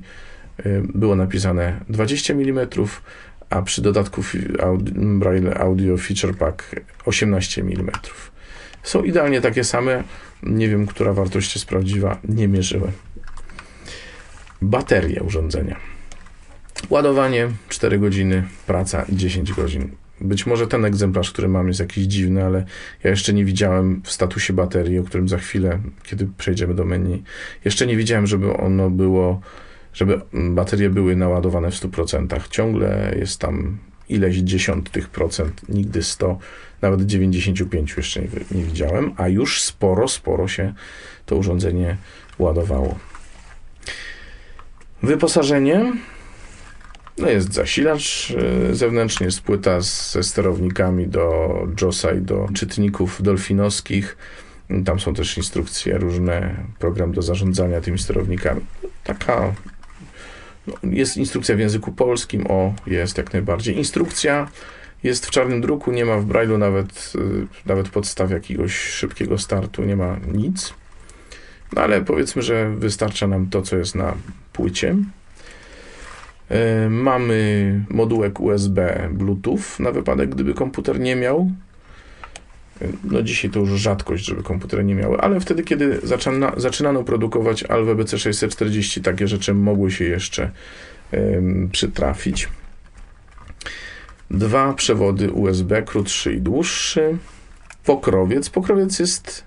[0.66, 2.68] Y, było napisane 20 mm,
[3.50, 4.24] a przy dodatku
[4.96, 7.92] Braille Audio Feature Pack 18 mm.
[8.84, 10.04] Są idealnie takie same.
[10.44, 12.92] Nie wiem, która wartość jest prawdziwa, nie mierzyłem.
[14.62, 15.78] Baterie urządzenia.
[16.90, 19.92] Ładowanie 4 godziny, praca 10 godzin.
[20.22, 22.66] Być może ten egzemplarz, który mam, jest jakiś dziwny, ale
[23.04, 27.24] ja jeszcze nie widziałem w statusie baterii, o którym za chwilę, kiedy przejdziemy do menu,
[27.66, 29.42] jeszcze nie widziałem, żeby ono było
[29.98, 32.50] żeby baterie były naładowane w 100%.
[32.50, 33.78] Ciągle jest tam
[34.10, 36.38] ileś dziesiątych procent, nigdy 100,
[36.82, 40.74] nawet 95 jeszcze nie, nie widziałem, a już sporo, sporo się
[41.26, 41.98] to urządzenie
[42.40, 43.00] ładowało.
[45.04, 45.94] Wyposażenie.
[47.18, 48.34] No jest zasilacz
[48.72, 54.18] y, zewnętrzny, jest płyta ze sterownikami do JOSa i do czytników dolfinowskich.
[54.86, 58.62] Tam są też instrukcje różne, program do zarządzania tymi sterownikami.
[59.04, 59.54] Taka
[60.68, 63.78] no, jest instrukcja w języku polskim, o, jest jak najbardziej.
[63.78, 64.48] Instrukcja
[65.04, 69.84] jest w czarnym druku, nie ma w Braille'u nawet, y, nawet podstaw jakiegoś szybkiego startu,
[69.84, 70.74] nie ma nic.
[71.74, 74.14] No ale powiedzmy, że wystarcza nam to, co jest na
[74.58, 74.96] płycie.
[76.86, 81.52] Y, mamy modułek USB Bluetooth na wypadek, gdyby komputer nie miał
[83.04, 87.64] no dzisiaj to już rzadkość, żeby komputery nie miały, ale wtedy, kiedy zaczyna, zaczynano produkować
[87.64, 90.52] Alwę BC640, takie rzeczy mogły się jeszcze
[91.72, 92.50] przytrafić.
[94.32, 97.18] Dwa przewody USB, krótszy i dłuższy.
[97.86, 98.50] Pokrowiec.
[98.50, 99.44] Pokrowiec jest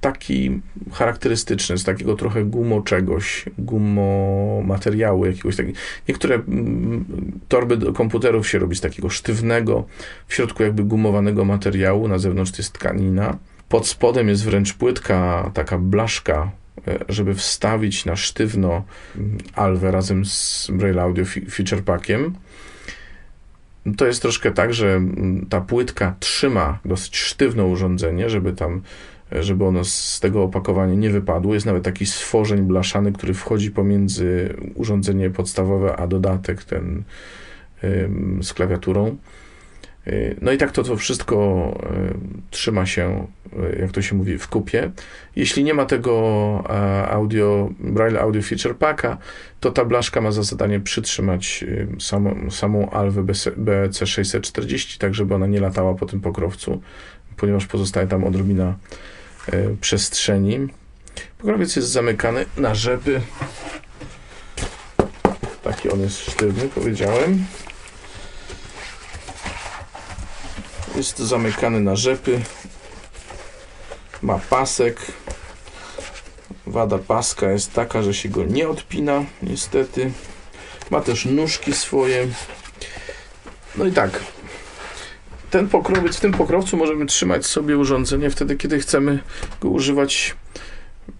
[0.00, 0.60] taki
[0.92, 5.78] charakterystyczny, z takiego trochę gumoczegoś, gumo materiału jakiegoś takiego.
[6.08, 7.04] Niektóre mm,
[7.48, 9.84] torby do komputerów się robi z takiego sztywnego,
[10.26, 13.36] w środku jakby gumowanego materiału, na zewnątrz jest tkanina.
[13.68, 16.50] Pod spodem jest wręcz płytka, taka blaszka,
[16.88, 18.84] e, żeby wstawić na sztywno
[19.16, 22.34] mm, alwę razem z Braille Audio Feature Packiem.
[23.96, 28.82] To jest troszkę tak, że mm, ta płytka trzyma dosyć sztywno urządzenie, żeby tam
[29.32, 31.54] żeby ono z tego opakowania nie wypadło.
[31.54, 37.02] Jest nawet taki stworzeń blaszany, który wchodzi pomiędzy urządzenie podstawowe, a dodatek ten
[38.42, 39.16] z klawiaturą.
[40.06, 41.78] Y, no i tak to, to wszystko
[42.10, 42.14] y,
[42.50, 43.26] trzyma się,
[43.72, 44.90] y, jak to się mówi, w kupie.
[45.36, 46.12] Jeśli nie ma tego
[47.08, 49.18] audio, Braille Audio Feature Packa,
[49.60, 51.64] to ta blaszka ma za zadanie przytrzymać
[51.98, 56.80] samą, samą Alwę BC640, tak żeby ona nie latała po tym pokrowcu,
[57.36, 59.19] ponieważ pozostaje tam odrobina E,
[59.80, 60.68] przestrzeni.
[61.38, 63.20] Pokrowiec jest zamykany na rzepy.
[65.62, 67.44] Taki on jest sztywny, powiedziałem.
[70.96, 72.40] Jest zamykany na rzepy.
[74.22, 75.00] Ma pasek.
[76.66, 80.12] Wada paska jest taka, że się go nie odpina, niestety.
[80.90, 82.28] Ma też nóżki swoje.
[83.76, 84.20] No i tak,
[85.50, 89.18] ten pokrowiec, w tym pokrowcu możemy trzymać sobie urządzenie wtedy, kiedy chcemy
[89.60, 90.36] go używać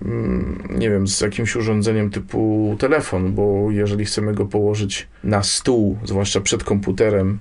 [0.02, 5.98] mm, nie wiem, z jakimś urządzeniem typu telefon, bo jeżeli chcemy go położyć na stół,
[6.04, 7.38] zwłaszcza przed komputerem,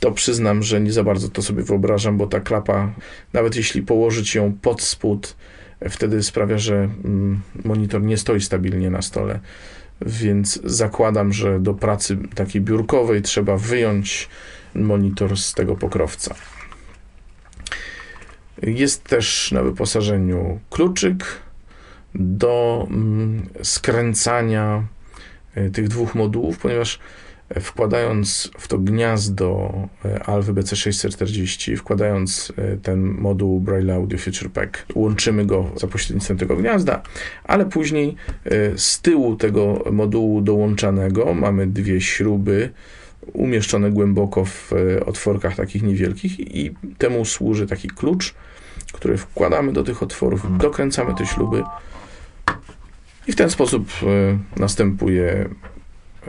[0.00, 2.92] to przyznam, że nie za bardzo to sobie wyobrażam, bo ta klapa,
[3.32, 5.36] nawet jeśli położyć ją pod spód,
[5.90, 9.40] wtedy sprawia, że mm, monitor nie stoi stabilnie na stole.
[10.06, 14.28] Więc zakładam, że do pracy takiej biurkowej trzeba wyjąć
[14.76, 16.34] monitor z tego pokrowca.
[18.62, 21.24] Jest też na wyposażeniu kluczyk
[22.14, 24.86] do mm, skręcania
[25.54, 27.00] e, tych dwóch modułów, ponieważ
[27.60, 29.72] Wkładając w to gniazdo
[30.04, 36.38] e, Alwy BC640, wkładając e, ten moduł Braille Audio Feature Pack, łączymy go za pośrednictwem
[36.38, 37.02] tego gniazda,
[37.44, 42.70] ale później e, z tyłu tego modułu dołączanego mamy dwie śruby
[43.32, 44.72] umieszczone głęboko w
[45.06, 48.34] otworkach takich niewielkich i temu służy taki klucz,
[48.92, 51.62] który wkładamy do tych otworów, dokręcamy te śruby
[53.26, 53.88] i w ten sposób
[54.56, 55.48] następuje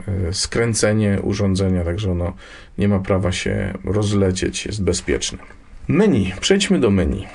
[0.06, 2.32] E, skręcenie urządzenia, także ono
[2.78, 5.38] nie ma prawa się rozlecieć, jest bezpieczne.
[5.88, 6.32] Menu.
[6.40, 7.26] Przejdźmy do menu.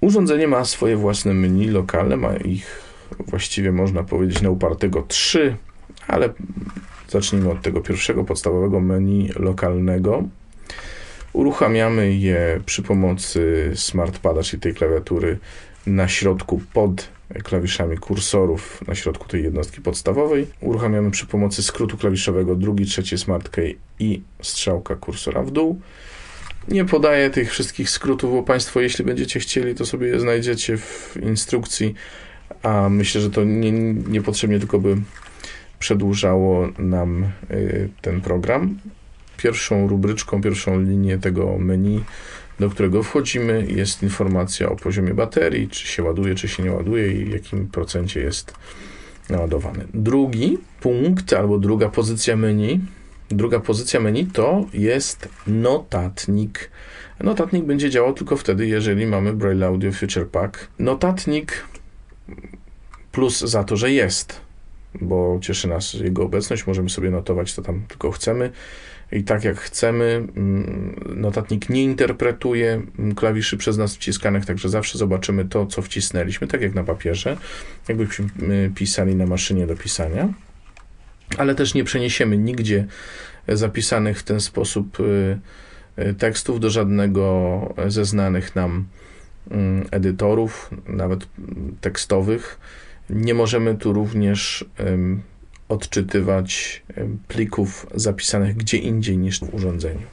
[0.00, 2.80] Urządzenie ma swoje własne menu lokalne, ma ich
[3.18, 5.56] właściwie można powiedzieć na upartego trzy,
[6.08, 6.28] ale
[7.14, 10.22] zacznijmy od tego pierwszego podstawowego menu lokalnego.
[11.32, 15.38] Uruchamiamy je przy pomocy smartpada, czyli tej klawiatury
[15.86, 17.08] na środku pod
[17.44, 20.46] klawiszami kursorów na środku tej jednostki podstawowej.
[20.60, 25.80] Uruchamiamy przy pomocy skrótu klawiszowego drugi, trzeci Smart Key i strzałka kursora w dół.
[26.68, 31.16] Nie podaję tych wszystkich skrótów, bo Państwo, jeśli będziecie chcieli, to sobie je znajdziecie w
[31.22, 31.94] instrukcji,
[32.62, 33.72] a myślę, że to nie,
[34.08, 34.96] niepotrzebnie tylko by
[35.84, 38.78] przedłużało nam y, ten program.
[39.36, 42.04] Pierwszą rubryczką, pierwszą linię tego menu
[42.60, 47.12] do którego wchodzimy, jest informacja o poziomie baterii, czy się ładuje, czy się nie ładuje
[47.12, 48.54] i jakim procencie jest
[49.30, 49.84] naładowany.
[49.94, 52.80] Drugi punkt albo druga pozycja menu,
[53.28, 56.70] druga pozycja menu to jest notatnik.
[57.20, 60.68] Notatnik będzie działał tylko wtedy, jeżeli mamy Braille Audio Feature Pack.
[60.78, 61.64] Notatnik
[63.12, 64.43] plus za to, że jest,
[65.00, 68.50] bo cieszy nas jego obecność, możemy sobie notować, co tam tylko chcemy
[69.12, 70.26] i tak jak chcemy.
[70.36, 76.46] Mm, notatnik nie interpretuje mm, klawiszy przez nas wciskanych, także zawsze zobaczymy to, co wcisnęliśmy,
[76.46, 77.36] tak jak na papierze,
[77.88, 78.26] jakbyśmy
[78.74, 80.28] pisali na maszynie do pisania.
[81.38, 82.86] Ale też nie przeniesiemy nigdzie
[83.48, 85.38] zapisanych w ten sposób y,
[85.98, 88.84] y, tekstów do żadnego ze znanych nam
[89.50, 91.26] mm, edytorów, nawet
[91.80, 92.58] tekstowych.
[93.10, 94.64] Nie możemy tu również
[95.68, 96.82] odczytywać
[97.28, 100.06] plików zapisanych gdzie indziej niż w urządzeniu.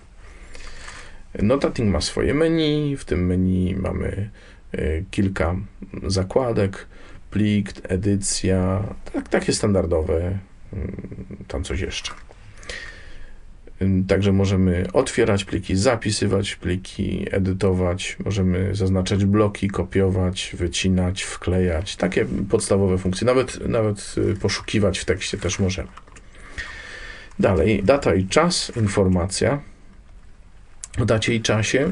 [1.40, 4.30] Notatnik ma swoje menu, w tym menu mamy
[4.72, 5.56] e, kilka
[6.08, 6.88] zakładek,
[7.32, 10.40] plik, edycja, tak, takie standardowe,
[10.74, 11.06] mm,
[11.48, 12.12] tam coś jeszcze.
[14.08, 21.96] Także możemy otwierać pliki, zapisywać pliki, edytować, możemy zaznaczać bloki, kopiować, wycinać, wklejać.
[21.96, 23.26] Takie podstawowe funkcje.
[23.28, 25.90] Nawet, nawet y, poszukiwać w tekście też możemy.
[27.40, 29.62] Dalej, data i czas, informacja.
[31.02, 31.92] O dacie i czasie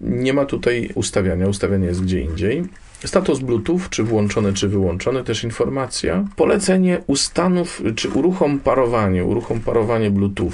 [0.00, 2.62] nie ma tutaj ustawiania, ustawianie jest gdzie indziej.
[3.04, 6.24] Status Bluetooth, czy włączony, czy wyłączony, też informacja.
[6.36, 10.52] Polecenie ustanów, czy uruchom parowanie, uruchom parowanie Bluetooth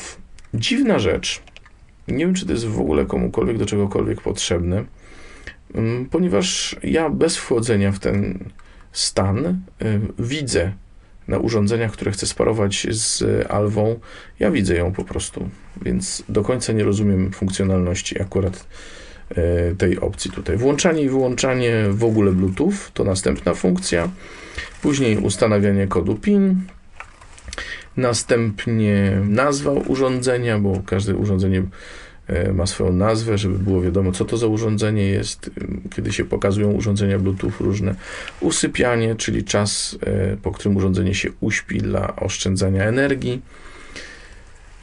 [0.55, 1.43] Dziwna rzecz.
[2.09, 4.85] Nie wiem, czy to jest w ogóle komukolwiek do czegokolwiek potrzebne,
[5.75, 8.39] mm, ponieważ ja bez wchodzenia w ten
[8.93, 10.73] stan y, widzę
[11.29, 14.01] na urządzeniach, które chcę sparować z Alwą,
[14.39, 15.49] ja widzę ją po prostu,
[15.83, 18.67] więc do końca nie rozumiem funkcjonalności akurat
[19.31, 20.57] y, tej opcji tutaj.
[20.57, 24.09] Włączanie i wyłączanie w ogóle Bluetooth to następna funkcja.
[24.83, 26.61] Później ustanawianie kodu PIN,
[27.99, 31.63] Następnie nazwa urządzenia, bo każde urządzenie
[32.27, 35.51] e, ma swoją nazwę, żeby było wiadomo, co to za urządzenie jest,
[35.97, 37.95] kiedy się pokazują urządzenia Bluetooth różne.
[38.41, 43.43] Usypianie, czyli czas, e, po którym urządzenie się uśpi dla oszczędzania energii.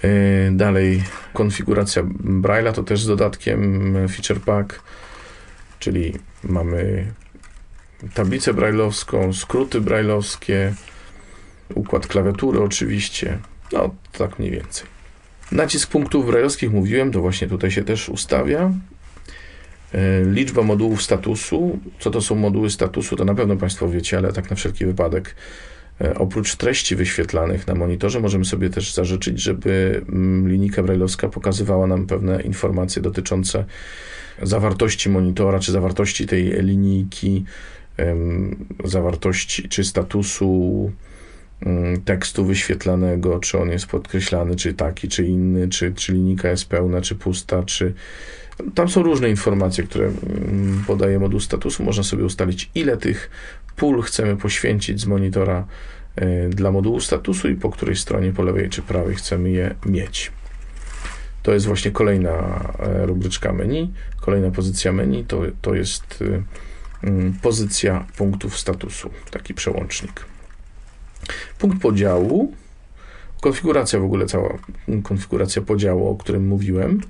[0.04, 4.80] E, dalej konfiguracja Braille'a to też z dodatkiem Feature Pack,
[5.80, 7.06] czyli mamy
[8.13, 10.73] tablicę brailleowską, skróty brailleowskie,
[11.73, 13.38] układ klawiatury oczywiście,
[13.71, 14.88] no tak mniej więcej.
[15.51, 18.71] Nacisk punktów brajlowskich mówiłem, to właśnie tutaj się też ustawia.
[19.93, 21.80] E, liczba modułów statusu.
[21.99, 25.36] Co to są moduły statusu, to na pewno Państwo wiecie, ale tak na wszelki wypadek.
[26.01, 31.88] E, oprócz treści wyświetlanych na monitorze, możemy sobie też zażyczyć, żeby mm, linijka brajlowska pokazywała
[31.88, 33.65] nam pewne informacje dotyczące
[34.41, 37.43] zawartości monitora, czy zawartości tej linijki,
[38.84, 40.91] zawartości czy statusu
[42.06, 47.01] tekstu wyświetlanego, czy on jest podkreślany, czy taki, czy inny, czy, czy linijka jest pełna,
[47.01, 47.93] czy pusta, czy...
[48.76, 51.84] Tam są różne informacje, które mm, podaje moduł statusu.
[51.84, 53.30] Można sobie ustalić, ile tych
[53.76, 55.68] pól chcemy poświęcić z monitora
[56.16, 60.32] e, dla modułu statusu i po której stronie, po lewej czy prawej chcemy je mieć.
[61.43, 62.32] To jest właśnie kolejna
[62.80, 63.93] e, rubryczka menu.
[64.22, 66.24] Kolejna pozycja menu to, to jest
[67.03, 70.34] e, mm, pozycja punktów statusu, taki przełącznik.
[71.59, 72.53] Punkt podziału
[73.41, 74.57] konfiguracja w ogóle, cała
[75.03, 77.01] konfiguracja podziału, o którym mówiłem.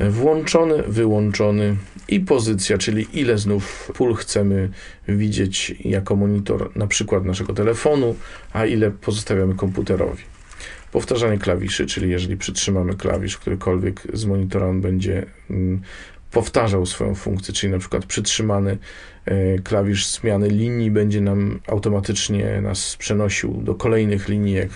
[0.00, 1.76] Włączony, wyłączony
[2.08, 4.70] i pozycja, czyli ile znów pól chcemy
[5.08, 8.16] widzieć jako monitor na przykład naszego telefonu,
[8.52, 10.22] a ile pozostawiamy komputerowi.
[10.92, 15.80] Powtarzanie klawiszy, czyli jeżeli przytrzymamy klawisz, którykolwiek z monitora on będzie mm,
[16.36, 18.78] powtarzał swoją funkcję, czyli na przykład przytrzymany
[19.24, 24.70] e, klawisz zmiany linii będzie nam automatycznie nas przenosił do kolejnych linijek.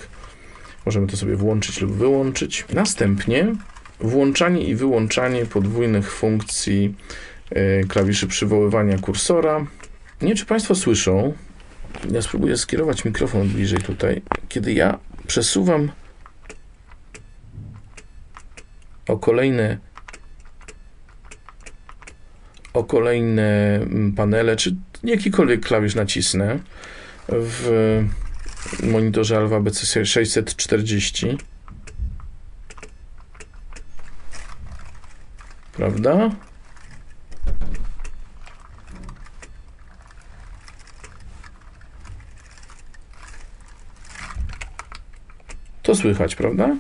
[0.87, 2.65] Możemy to sobie włączyć lub wyłączyć.
[2.73, 3.55] Następnie
[3.99, 6.95] włączanie i wyłączanie podwójnych funkcji
[7.51, 9.67] e, klawiszy przywoływania kursora.
[10.23, 11.33] Nie czy Państwo słyszą.
[12.11, 14.23] Ja spróbuję skierować mikrofon bliżej tutaj.
[14.49, 15.91] Kiedy ja przesuwam
[19.09, 19.90] o kolejne
[22.73, 26.59] o kolejne mm, panele, czy jakikolwiek klawisz nacisnę
[27.29, 28.05] w
[28.83, 31.37] monitorze Alva BC 640
[35.81, 36.31] prawda?
[45.83, 46.77] To słychać, prawda?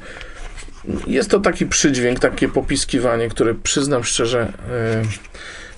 [1.06, 5.02] Jest to taki przydźwięk, takie popiskiwanie, które przyznam szczerze, e,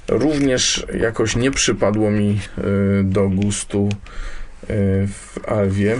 [0.08, 2.62] również jakoś nie przypadło mi e,
[3.04, 4.66] do gustu e,
[5.06, 5.96] w Alwie.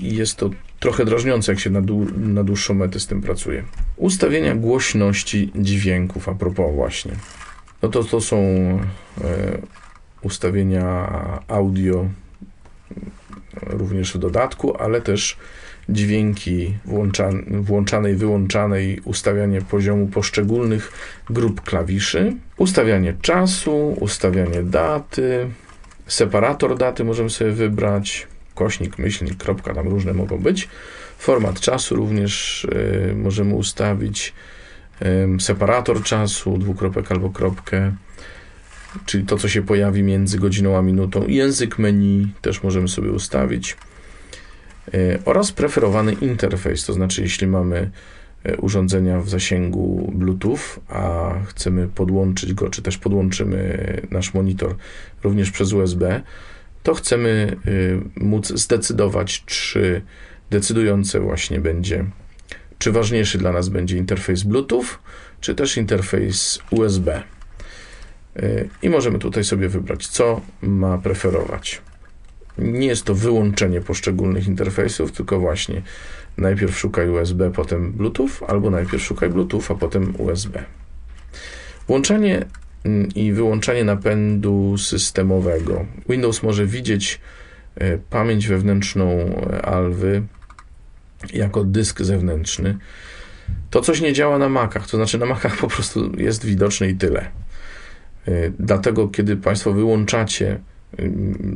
[0.00, 0.50] Jest to
[0.80, 3.64] trochę drażniące, jak się na, dłu- na dłuższą metę z tym pracuje.
[3.96, 7.12] Ustawienia głośności dźwięków, a propos właśnie.
[7.82, 8.78] No to to są e,
[10.22, 11.08] ustawienia
[11.48, 12.08] audio
[13.62, 15.36] również w dodatku, ale też
[15.88, 20.92] dźwięki włącza- włączanej, wyłączanej, ustawianie poziomu poszczególnych
[21.30, 25.50] grup klawiszy, ustawianie czasu, ustawianie daty,
[26.06, 30.68] separator daty możemy sobie wybrać, kośnik, myślnik, kropka, tam różne mogą być.
[31.18, 34.32] Format czasu również y, możemy ustawić,
[35.02, 37.92] y, separator czasu, dwukropek albo kropkę,
[39.06, 41.24] czyli to, co się pojawi między godziną a minutą.
[41.28, 43.76] Język menu też możemy sobie ustawić.
[44.94, 47.90] Y, oraz preferowany interfejs, to znaczy jeśli mamy
[48.48, 54.76] y, urządzenia w zasięgu Bluetooth, a chcemy podłączyć go, czy też podłączymy nasz monitor
[55.22, 56.22] również przez USB,
[56.82, 60.02] to chcemy y, móc zdecydować, czy
[60.50, 62.04] decydujące właśnie będzie,
[62.78, 64.84] czy ważniejszy dla nas będzie interfejs Bluetooth,
[65.40, 67.22] czy też interfejs USB.
[68.82, 71.82] I możemy tutaj sobie wybrać, co ma preferować.
[72.58, 75.82] Nie jest to wyłączenie poszczególnych interfejsów, tylko właśnie
[76.38, 80.64] najpierw szukaj USB, potem Bluetooth, albo najpierw szukaj Bluetooth, a potem USB.
[81.86, 82.44] Włączanie
[82.84, 85.86] mm, i wyłączanie napędu systemowego.
[86.08, 87.20] Windows może widzieć
[87.74, 90.22] e, pamięć wewnętrzną e, Alwy
[91.32, 92.78] jako dysk zewnętrzny.
[93.70, 96.94] To coś nie działa na Macach, to znaczy na Macach po prostu jest widoczne i
[96.94, 97.20] tyle.
[98.28, 100.60] E, Dlatego, kiedy Państwo wyłączacie,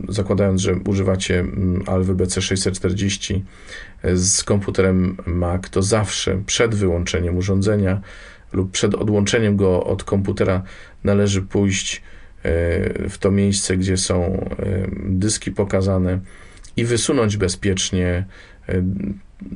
[0.09, 3.41] zakładając, że używacie ym, Alwy BC640
[4.15, 8.01] z komputerem Mac, to zawsze przed wyłączeniem urządzenia
[8.53, 10.63] lub przed odłączeniem go od komputera
[11.05, 14.49] należy pójść e, w to miejsce, gdzie są
[15.05, 16.21] dyski pokazane
[16.77, 18.25] i wysunąć bezpiecznie.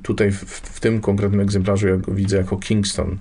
[0.03, 3.19] Tutaj w, w tym konkretnym egzemplarzu widzę jako Kingston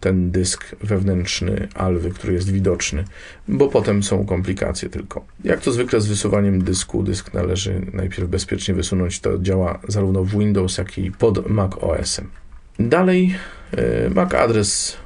[0.00, 3.04] ten dysk wewnętrzny Alwy, który jest widoczny,
[3.48, 5.24] bo potem są komplikacje tylko.
[5.44, 9.20] Jak to zwykle z wysuwaniem dysku, dysk należy najpierw bezpiecznie wysunąć.
[9.20, 12.30] To działa zarówno w Windows, jak i pod Mac OS-em.
[12.78, 13.34] Dalej
[13.76, 14.96] e, MAC adres,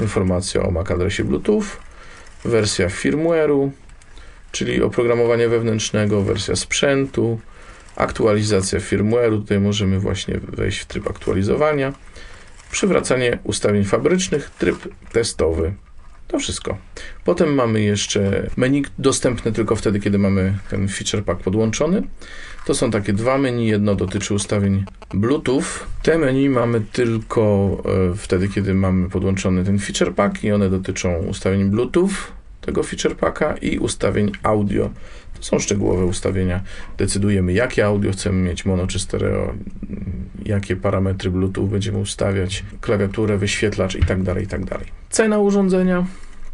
[0.00, 1.64] informacja o MAC adresie Bluetooth,
[2.44, 3.70] wersja firmware'u,
[4.52, 7.40] czyli oprogramowanie wewnętrznego, wersja sprzętu,
[7.96, 11.92] aktualizacja firmware'u, tutaj możemy właśnie wejść w tryb aktualizowania,
[12.72, 14.76] przywracanie ustawień fabrycznych, tryb
[15.12, 15.72] testowy.
[16.28, 16.76] To wszystko.
[17.24, 22.02] Potem mamy jeszcze menu dostępne tylko wtedy, kiedy mamy ten feature pack podłączony.
[22.66, 23.66] To są takie dwa menu.
[23.66, 25.64] Jedno dotyczy ustawień Bluetooth.
[26.02, 27.42] Te menu mamy tylko
[28.12, 32.10] e, wtedy, kiedy mamy podłączony ten feature pack i one dotyczą ustawień Bluetooth
[32.62, 34.90] tego feature packa i ustawień audio.
[35.42, 36.60] Są szczegółowe ustawienia.
[36.98, 39.54] Decydujemy, jakie audio chcemy mieć, mono czy stereo,
[40.44, 44.60] jakie parametry Bluetooth będziemy ustawiać, klawiaturę, wyświetlacz i tak dalej, i tak.
[45.10, 46.06] Cena urządzenia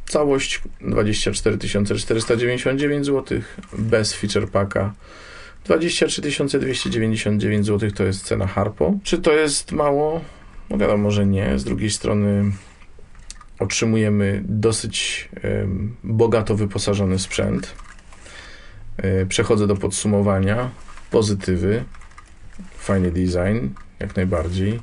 [0.06, 3.40] Całość 24 499 zł,
[3.78, 4.94] bez feature packa
[5.64, 6.22] 23
[6.60, 8.94] 299 zł to jest cena Harpo.
[9.02, 10.20] Czy to jest mało?
[10.70, 11.58] No wiadomo, że nie.
[11.58, 12.52] Z drugiej strony
[13.58, 15.28] otrzymujemy dosyć
[16.04, 17.74] bogato wyposażony sprzęt.
[19.02, 20.70] E, Przechodzę do podsumowania.
[21.10, 21.84] Pozytywy.
[22.78, 23.66] fajny design,
[24.00, 24.80] jak najbardziej.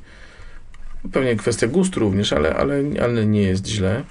[1.12, 4.02] Pewnie kwestia gustu również, ale, ale, ale nie jest źle.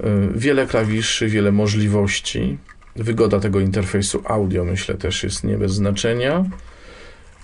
[0.00, 0.04] Y,
[0.34, 2.58] Wiele klawiszy, wiele możliwości.
[2.96, 6.44] Wygoda tego interfejsu audio, myślę, też jest nie bez znaczenia.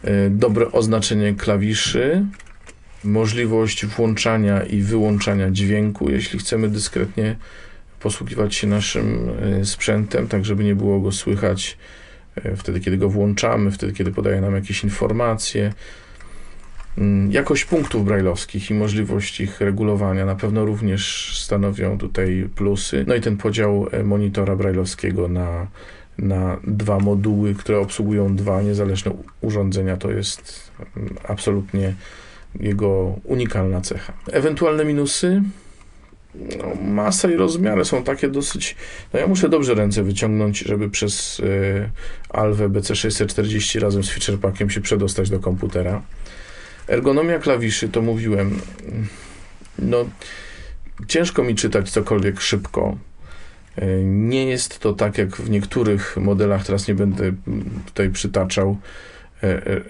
[0.05, 2.25] Y, Dobre oznaczenie klawiszy,
[3.05, 7.37] możliwość włączania i wyłączania dźwięku, jeśli chcemy dyskretnie
[8.05, 9.31] posługiwać się naszym
[9.61, 11.79] y, sprzętem, tak żeby nie było go słychać
[12.39, 15.73] y, wtedy, kiedy go włączamy, wtedy, kiedy podaje nam jakieś informacje.
[16.99, 23.05] Mm, Jakość punktów brajlowskich i możliwość ich regulowania na pewno również stanowią tutaj plusy.
[23.09, 25.67] No i ten podział e, monitora brajlowskiego na,
[26.19, 31.95] na dwa moduły, które obsługują dwa niezależne urządzenia, to jest mm, absolutnie
[32.61, 34.13] jego unikalna cecha.
[34.33, 35.43] Ewentualne minusy?
[36.35, 38.77] No, masa i rozmiary są takie dosyć.
[39.13, 41.91] No ja muszę dobrze ręce wyciągnąć, żeby przez y,
[42.29, 46.03] Alwę BC640 razem z feature się przedostać do komputera.
[46.89, 48.61] Ergonomia klawiszy, to mówiłem,
[49.79, 50.05] no
[51.09, 52.97] ciężko mi czytać cokolwiek szybko.
[53.79, 58.77] Y, Nie jest to tak jak w niektórych modelach, teraz nie będę mm, tutaj przytaczał,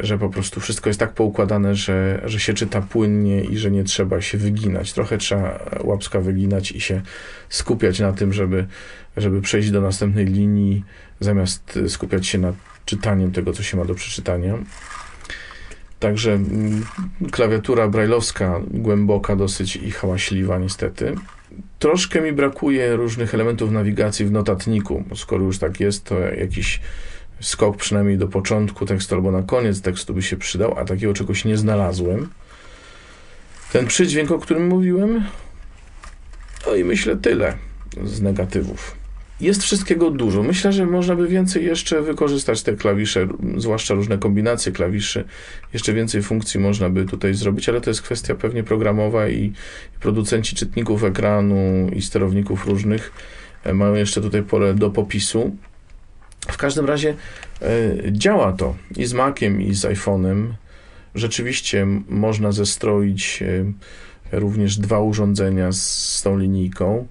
[0.01, 3.85] że po prostu wszystko jest tak poukładane, że, że się czyta płynnie i że nie
[3.85, 4.93] trzeba się wyginać.
[4.93, 7.03] Trochę trzeba łapska wyginać i się
[7.49, 8.67] skupiać na tym, żeby,
[9.17, 10.85] żeby przejść do następnej linii,
[11.21, 14.59] zamiast y, skupiać się nad czytaniem tego, co się ma do przeczytania.
[16.01, 16.85] Także mm,
[17.31, 21.15] klawiatura brajlowska, głęboka dosyć i hałaśliwa niestety.
[21.79, 26.81] Troszkę mi brakuje różnych elementów nawigacji w notatniku, skoro już tak jest, to jakiś
[27.45, 31.45] skok przynajmniej do początku tekstu albo na koniec tekstu by się przydał, a takiego czegoś
[31.45, 32.29] nie znalazłem.
[33.73, 35.25] Ten przydźwięk, o którym mówiłem,
[36.67, 37.55] no i myślę tyle
[38.05, 38.97] z negatywów.
[39.41, 40.43] Jest wszystkiego dużo.
[40.43, 45.25] Myślę, że można by więcej jeszcze wykorzystać te klawisze, zwłaszcza różne kombinacje klawiszy.
[45.73, 49.53] Jeszcze więcej funkcji można by tutaj zrobić, ale to jest kwestia pewnie programowa i,
[50.01, 53.13] producenci czytników ekranu i sterowników różnych
[53.65, 55.57] e, mają jeszcze tutaj pole do popisu.
[56.49, 57.15] W każdym razie
[57.63, 57.67] e,
[58.13, 60.53] działa to i z Maciem, i z iPhone'em.
[61.15, 67.07] Rzeczywiście można zestroić e, również dwa urządzenia z, z tą linijką.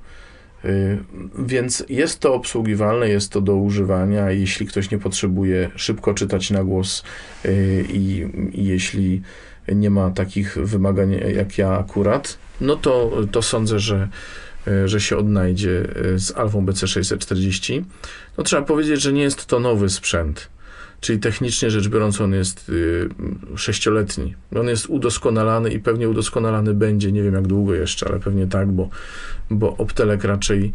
[0.66, 0.98] Y,
[1.40, 4.32] Więc jest to obsługiwalne, jest to do używania.
[4.32, 7.04] Jeśli ktoś nie potrzebuje szybko czytać na głos
[7.90, 9.22] i, jeśli
[9.68, 14.08] nie ma takich wymagań jak ja akurat, no to, to sądzę, że,
[14.86, 17.84] że się odnajdzie y, z Alfą BC640.
[18.38, 20.50] No trzeba powiedzieć, że nie jest to nowy sprzęt.
[21.02, 23.10] Czyli technicznie rzecz biorąc, on jest y,
[23.56, 24.36] sześcioletni.
[24.56, 28.72] On jest udoskonalany i pewnie udoskonalany będzie, nie wiem jak długo jeszcze, ale pewnie tak,
[28.72, 28.90] bo,
[29.50, 30.72] bo Optelek raczej,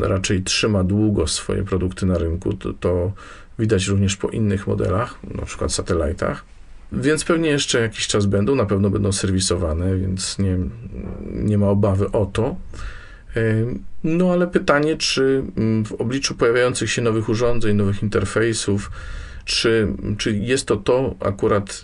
[0.00, 2.52] raczej trzyma długo swoje produkty na rynku.
[2.52, 3.12] To, to
[3.58, 6.55] widać również po innych modelach, na przykład satelitach.
[6.92, 10.58] Więc pewnie jeszcze jakiś czas będą, na pewno będą serwisowane, więc nie,
[11.32, 12.56] nie ma obawy o to.
[14.04, 18.90] No ale pytanie, czy mm, w obliczu pojawiających się nowych urządzeń, nowych interfejsów,
[19.44, 21.82] czy, czy jest to to akurat,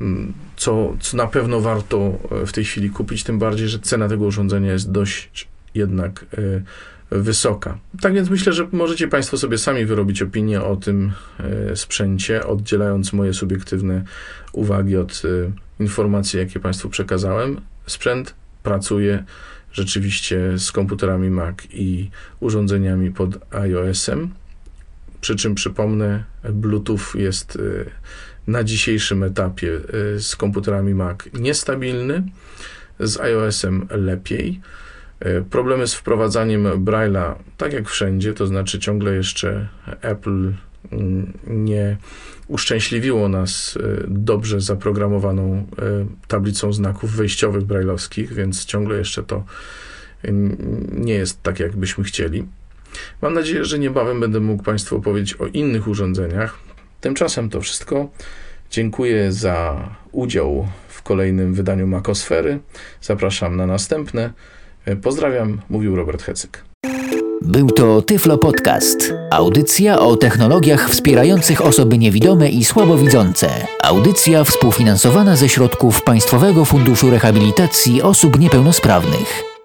[0.00, 4.08] ym, co, co na pewno warto e, w tej chwili kupić, tym bardziej, że cena
[4.08, 6.62] tego urządzenia jest dość jednak e,
[7.10, 7.78] wysoka.
[8.00, 13.12] Tak więc myślę, że możecie Państwo sobie sami wyrobić opinię o tym e, sprzęcie, oddzielając
[13.12, 14.04] moje subiektywne
[14.52, 17.60] uwagi od e, informacji, jakie Państwu przekazałem.
[17.86, 19.24] Sprzęt pracuje
[19.72, 24.30] rzeczywiście z komputerami Mac i urządzeniami pod iOS-em.
[25.20, 27.90] Przy czym przypomnę, Bluetooth jest y,
[28.46, 29.80] na dzisiejszym etapie
[30.18, 32.22] z komputerami Mac niestabilny,
[33.00, 34.60] z iOS-em lepiej.
[35.26, 39.68] Y, Problemy z wprowadzaniem Braille'a, tak jak wszędzie, to znaczy ciągle jeszcze
[40.00, 40.52] Apple
[40.92, 41.96] mm, nie
[42.48, 49.44] uszczęśliwiło nas y, dobrze zaprogramowaną y, tablicą znaków wejściowych brajlowskich, więc ciągle jeszcze to
[50.92, 52.44] nie jest tak, jakbyśmy chcieli.
[53.22, 56.58] Mam nadzieję, że niebawem będę mógł Państwu opowiedzieć o innych urządzeniach.
[57.00, 58.10] Tymczasem to wszystko.
[58.70, 62.58] Dziękuję za udział w kolejnym wydaniu Makosfery.
[63.02, 64.32] Zapraszam na następne.
[65.02, 66.64] Pozdrawiam, mówił Robert Hecyk.
[67.42, 69.14] Był to Tyflo Podcast.
[69.30, 73.48] Audycja o technologiach wspierających osoby niewidome i słabowidzące.
[73.82, 79.59] Audycja współfinansowana ze środków Państwowego Funduszu Rehabilitacji Osób Niepełnosprawnych.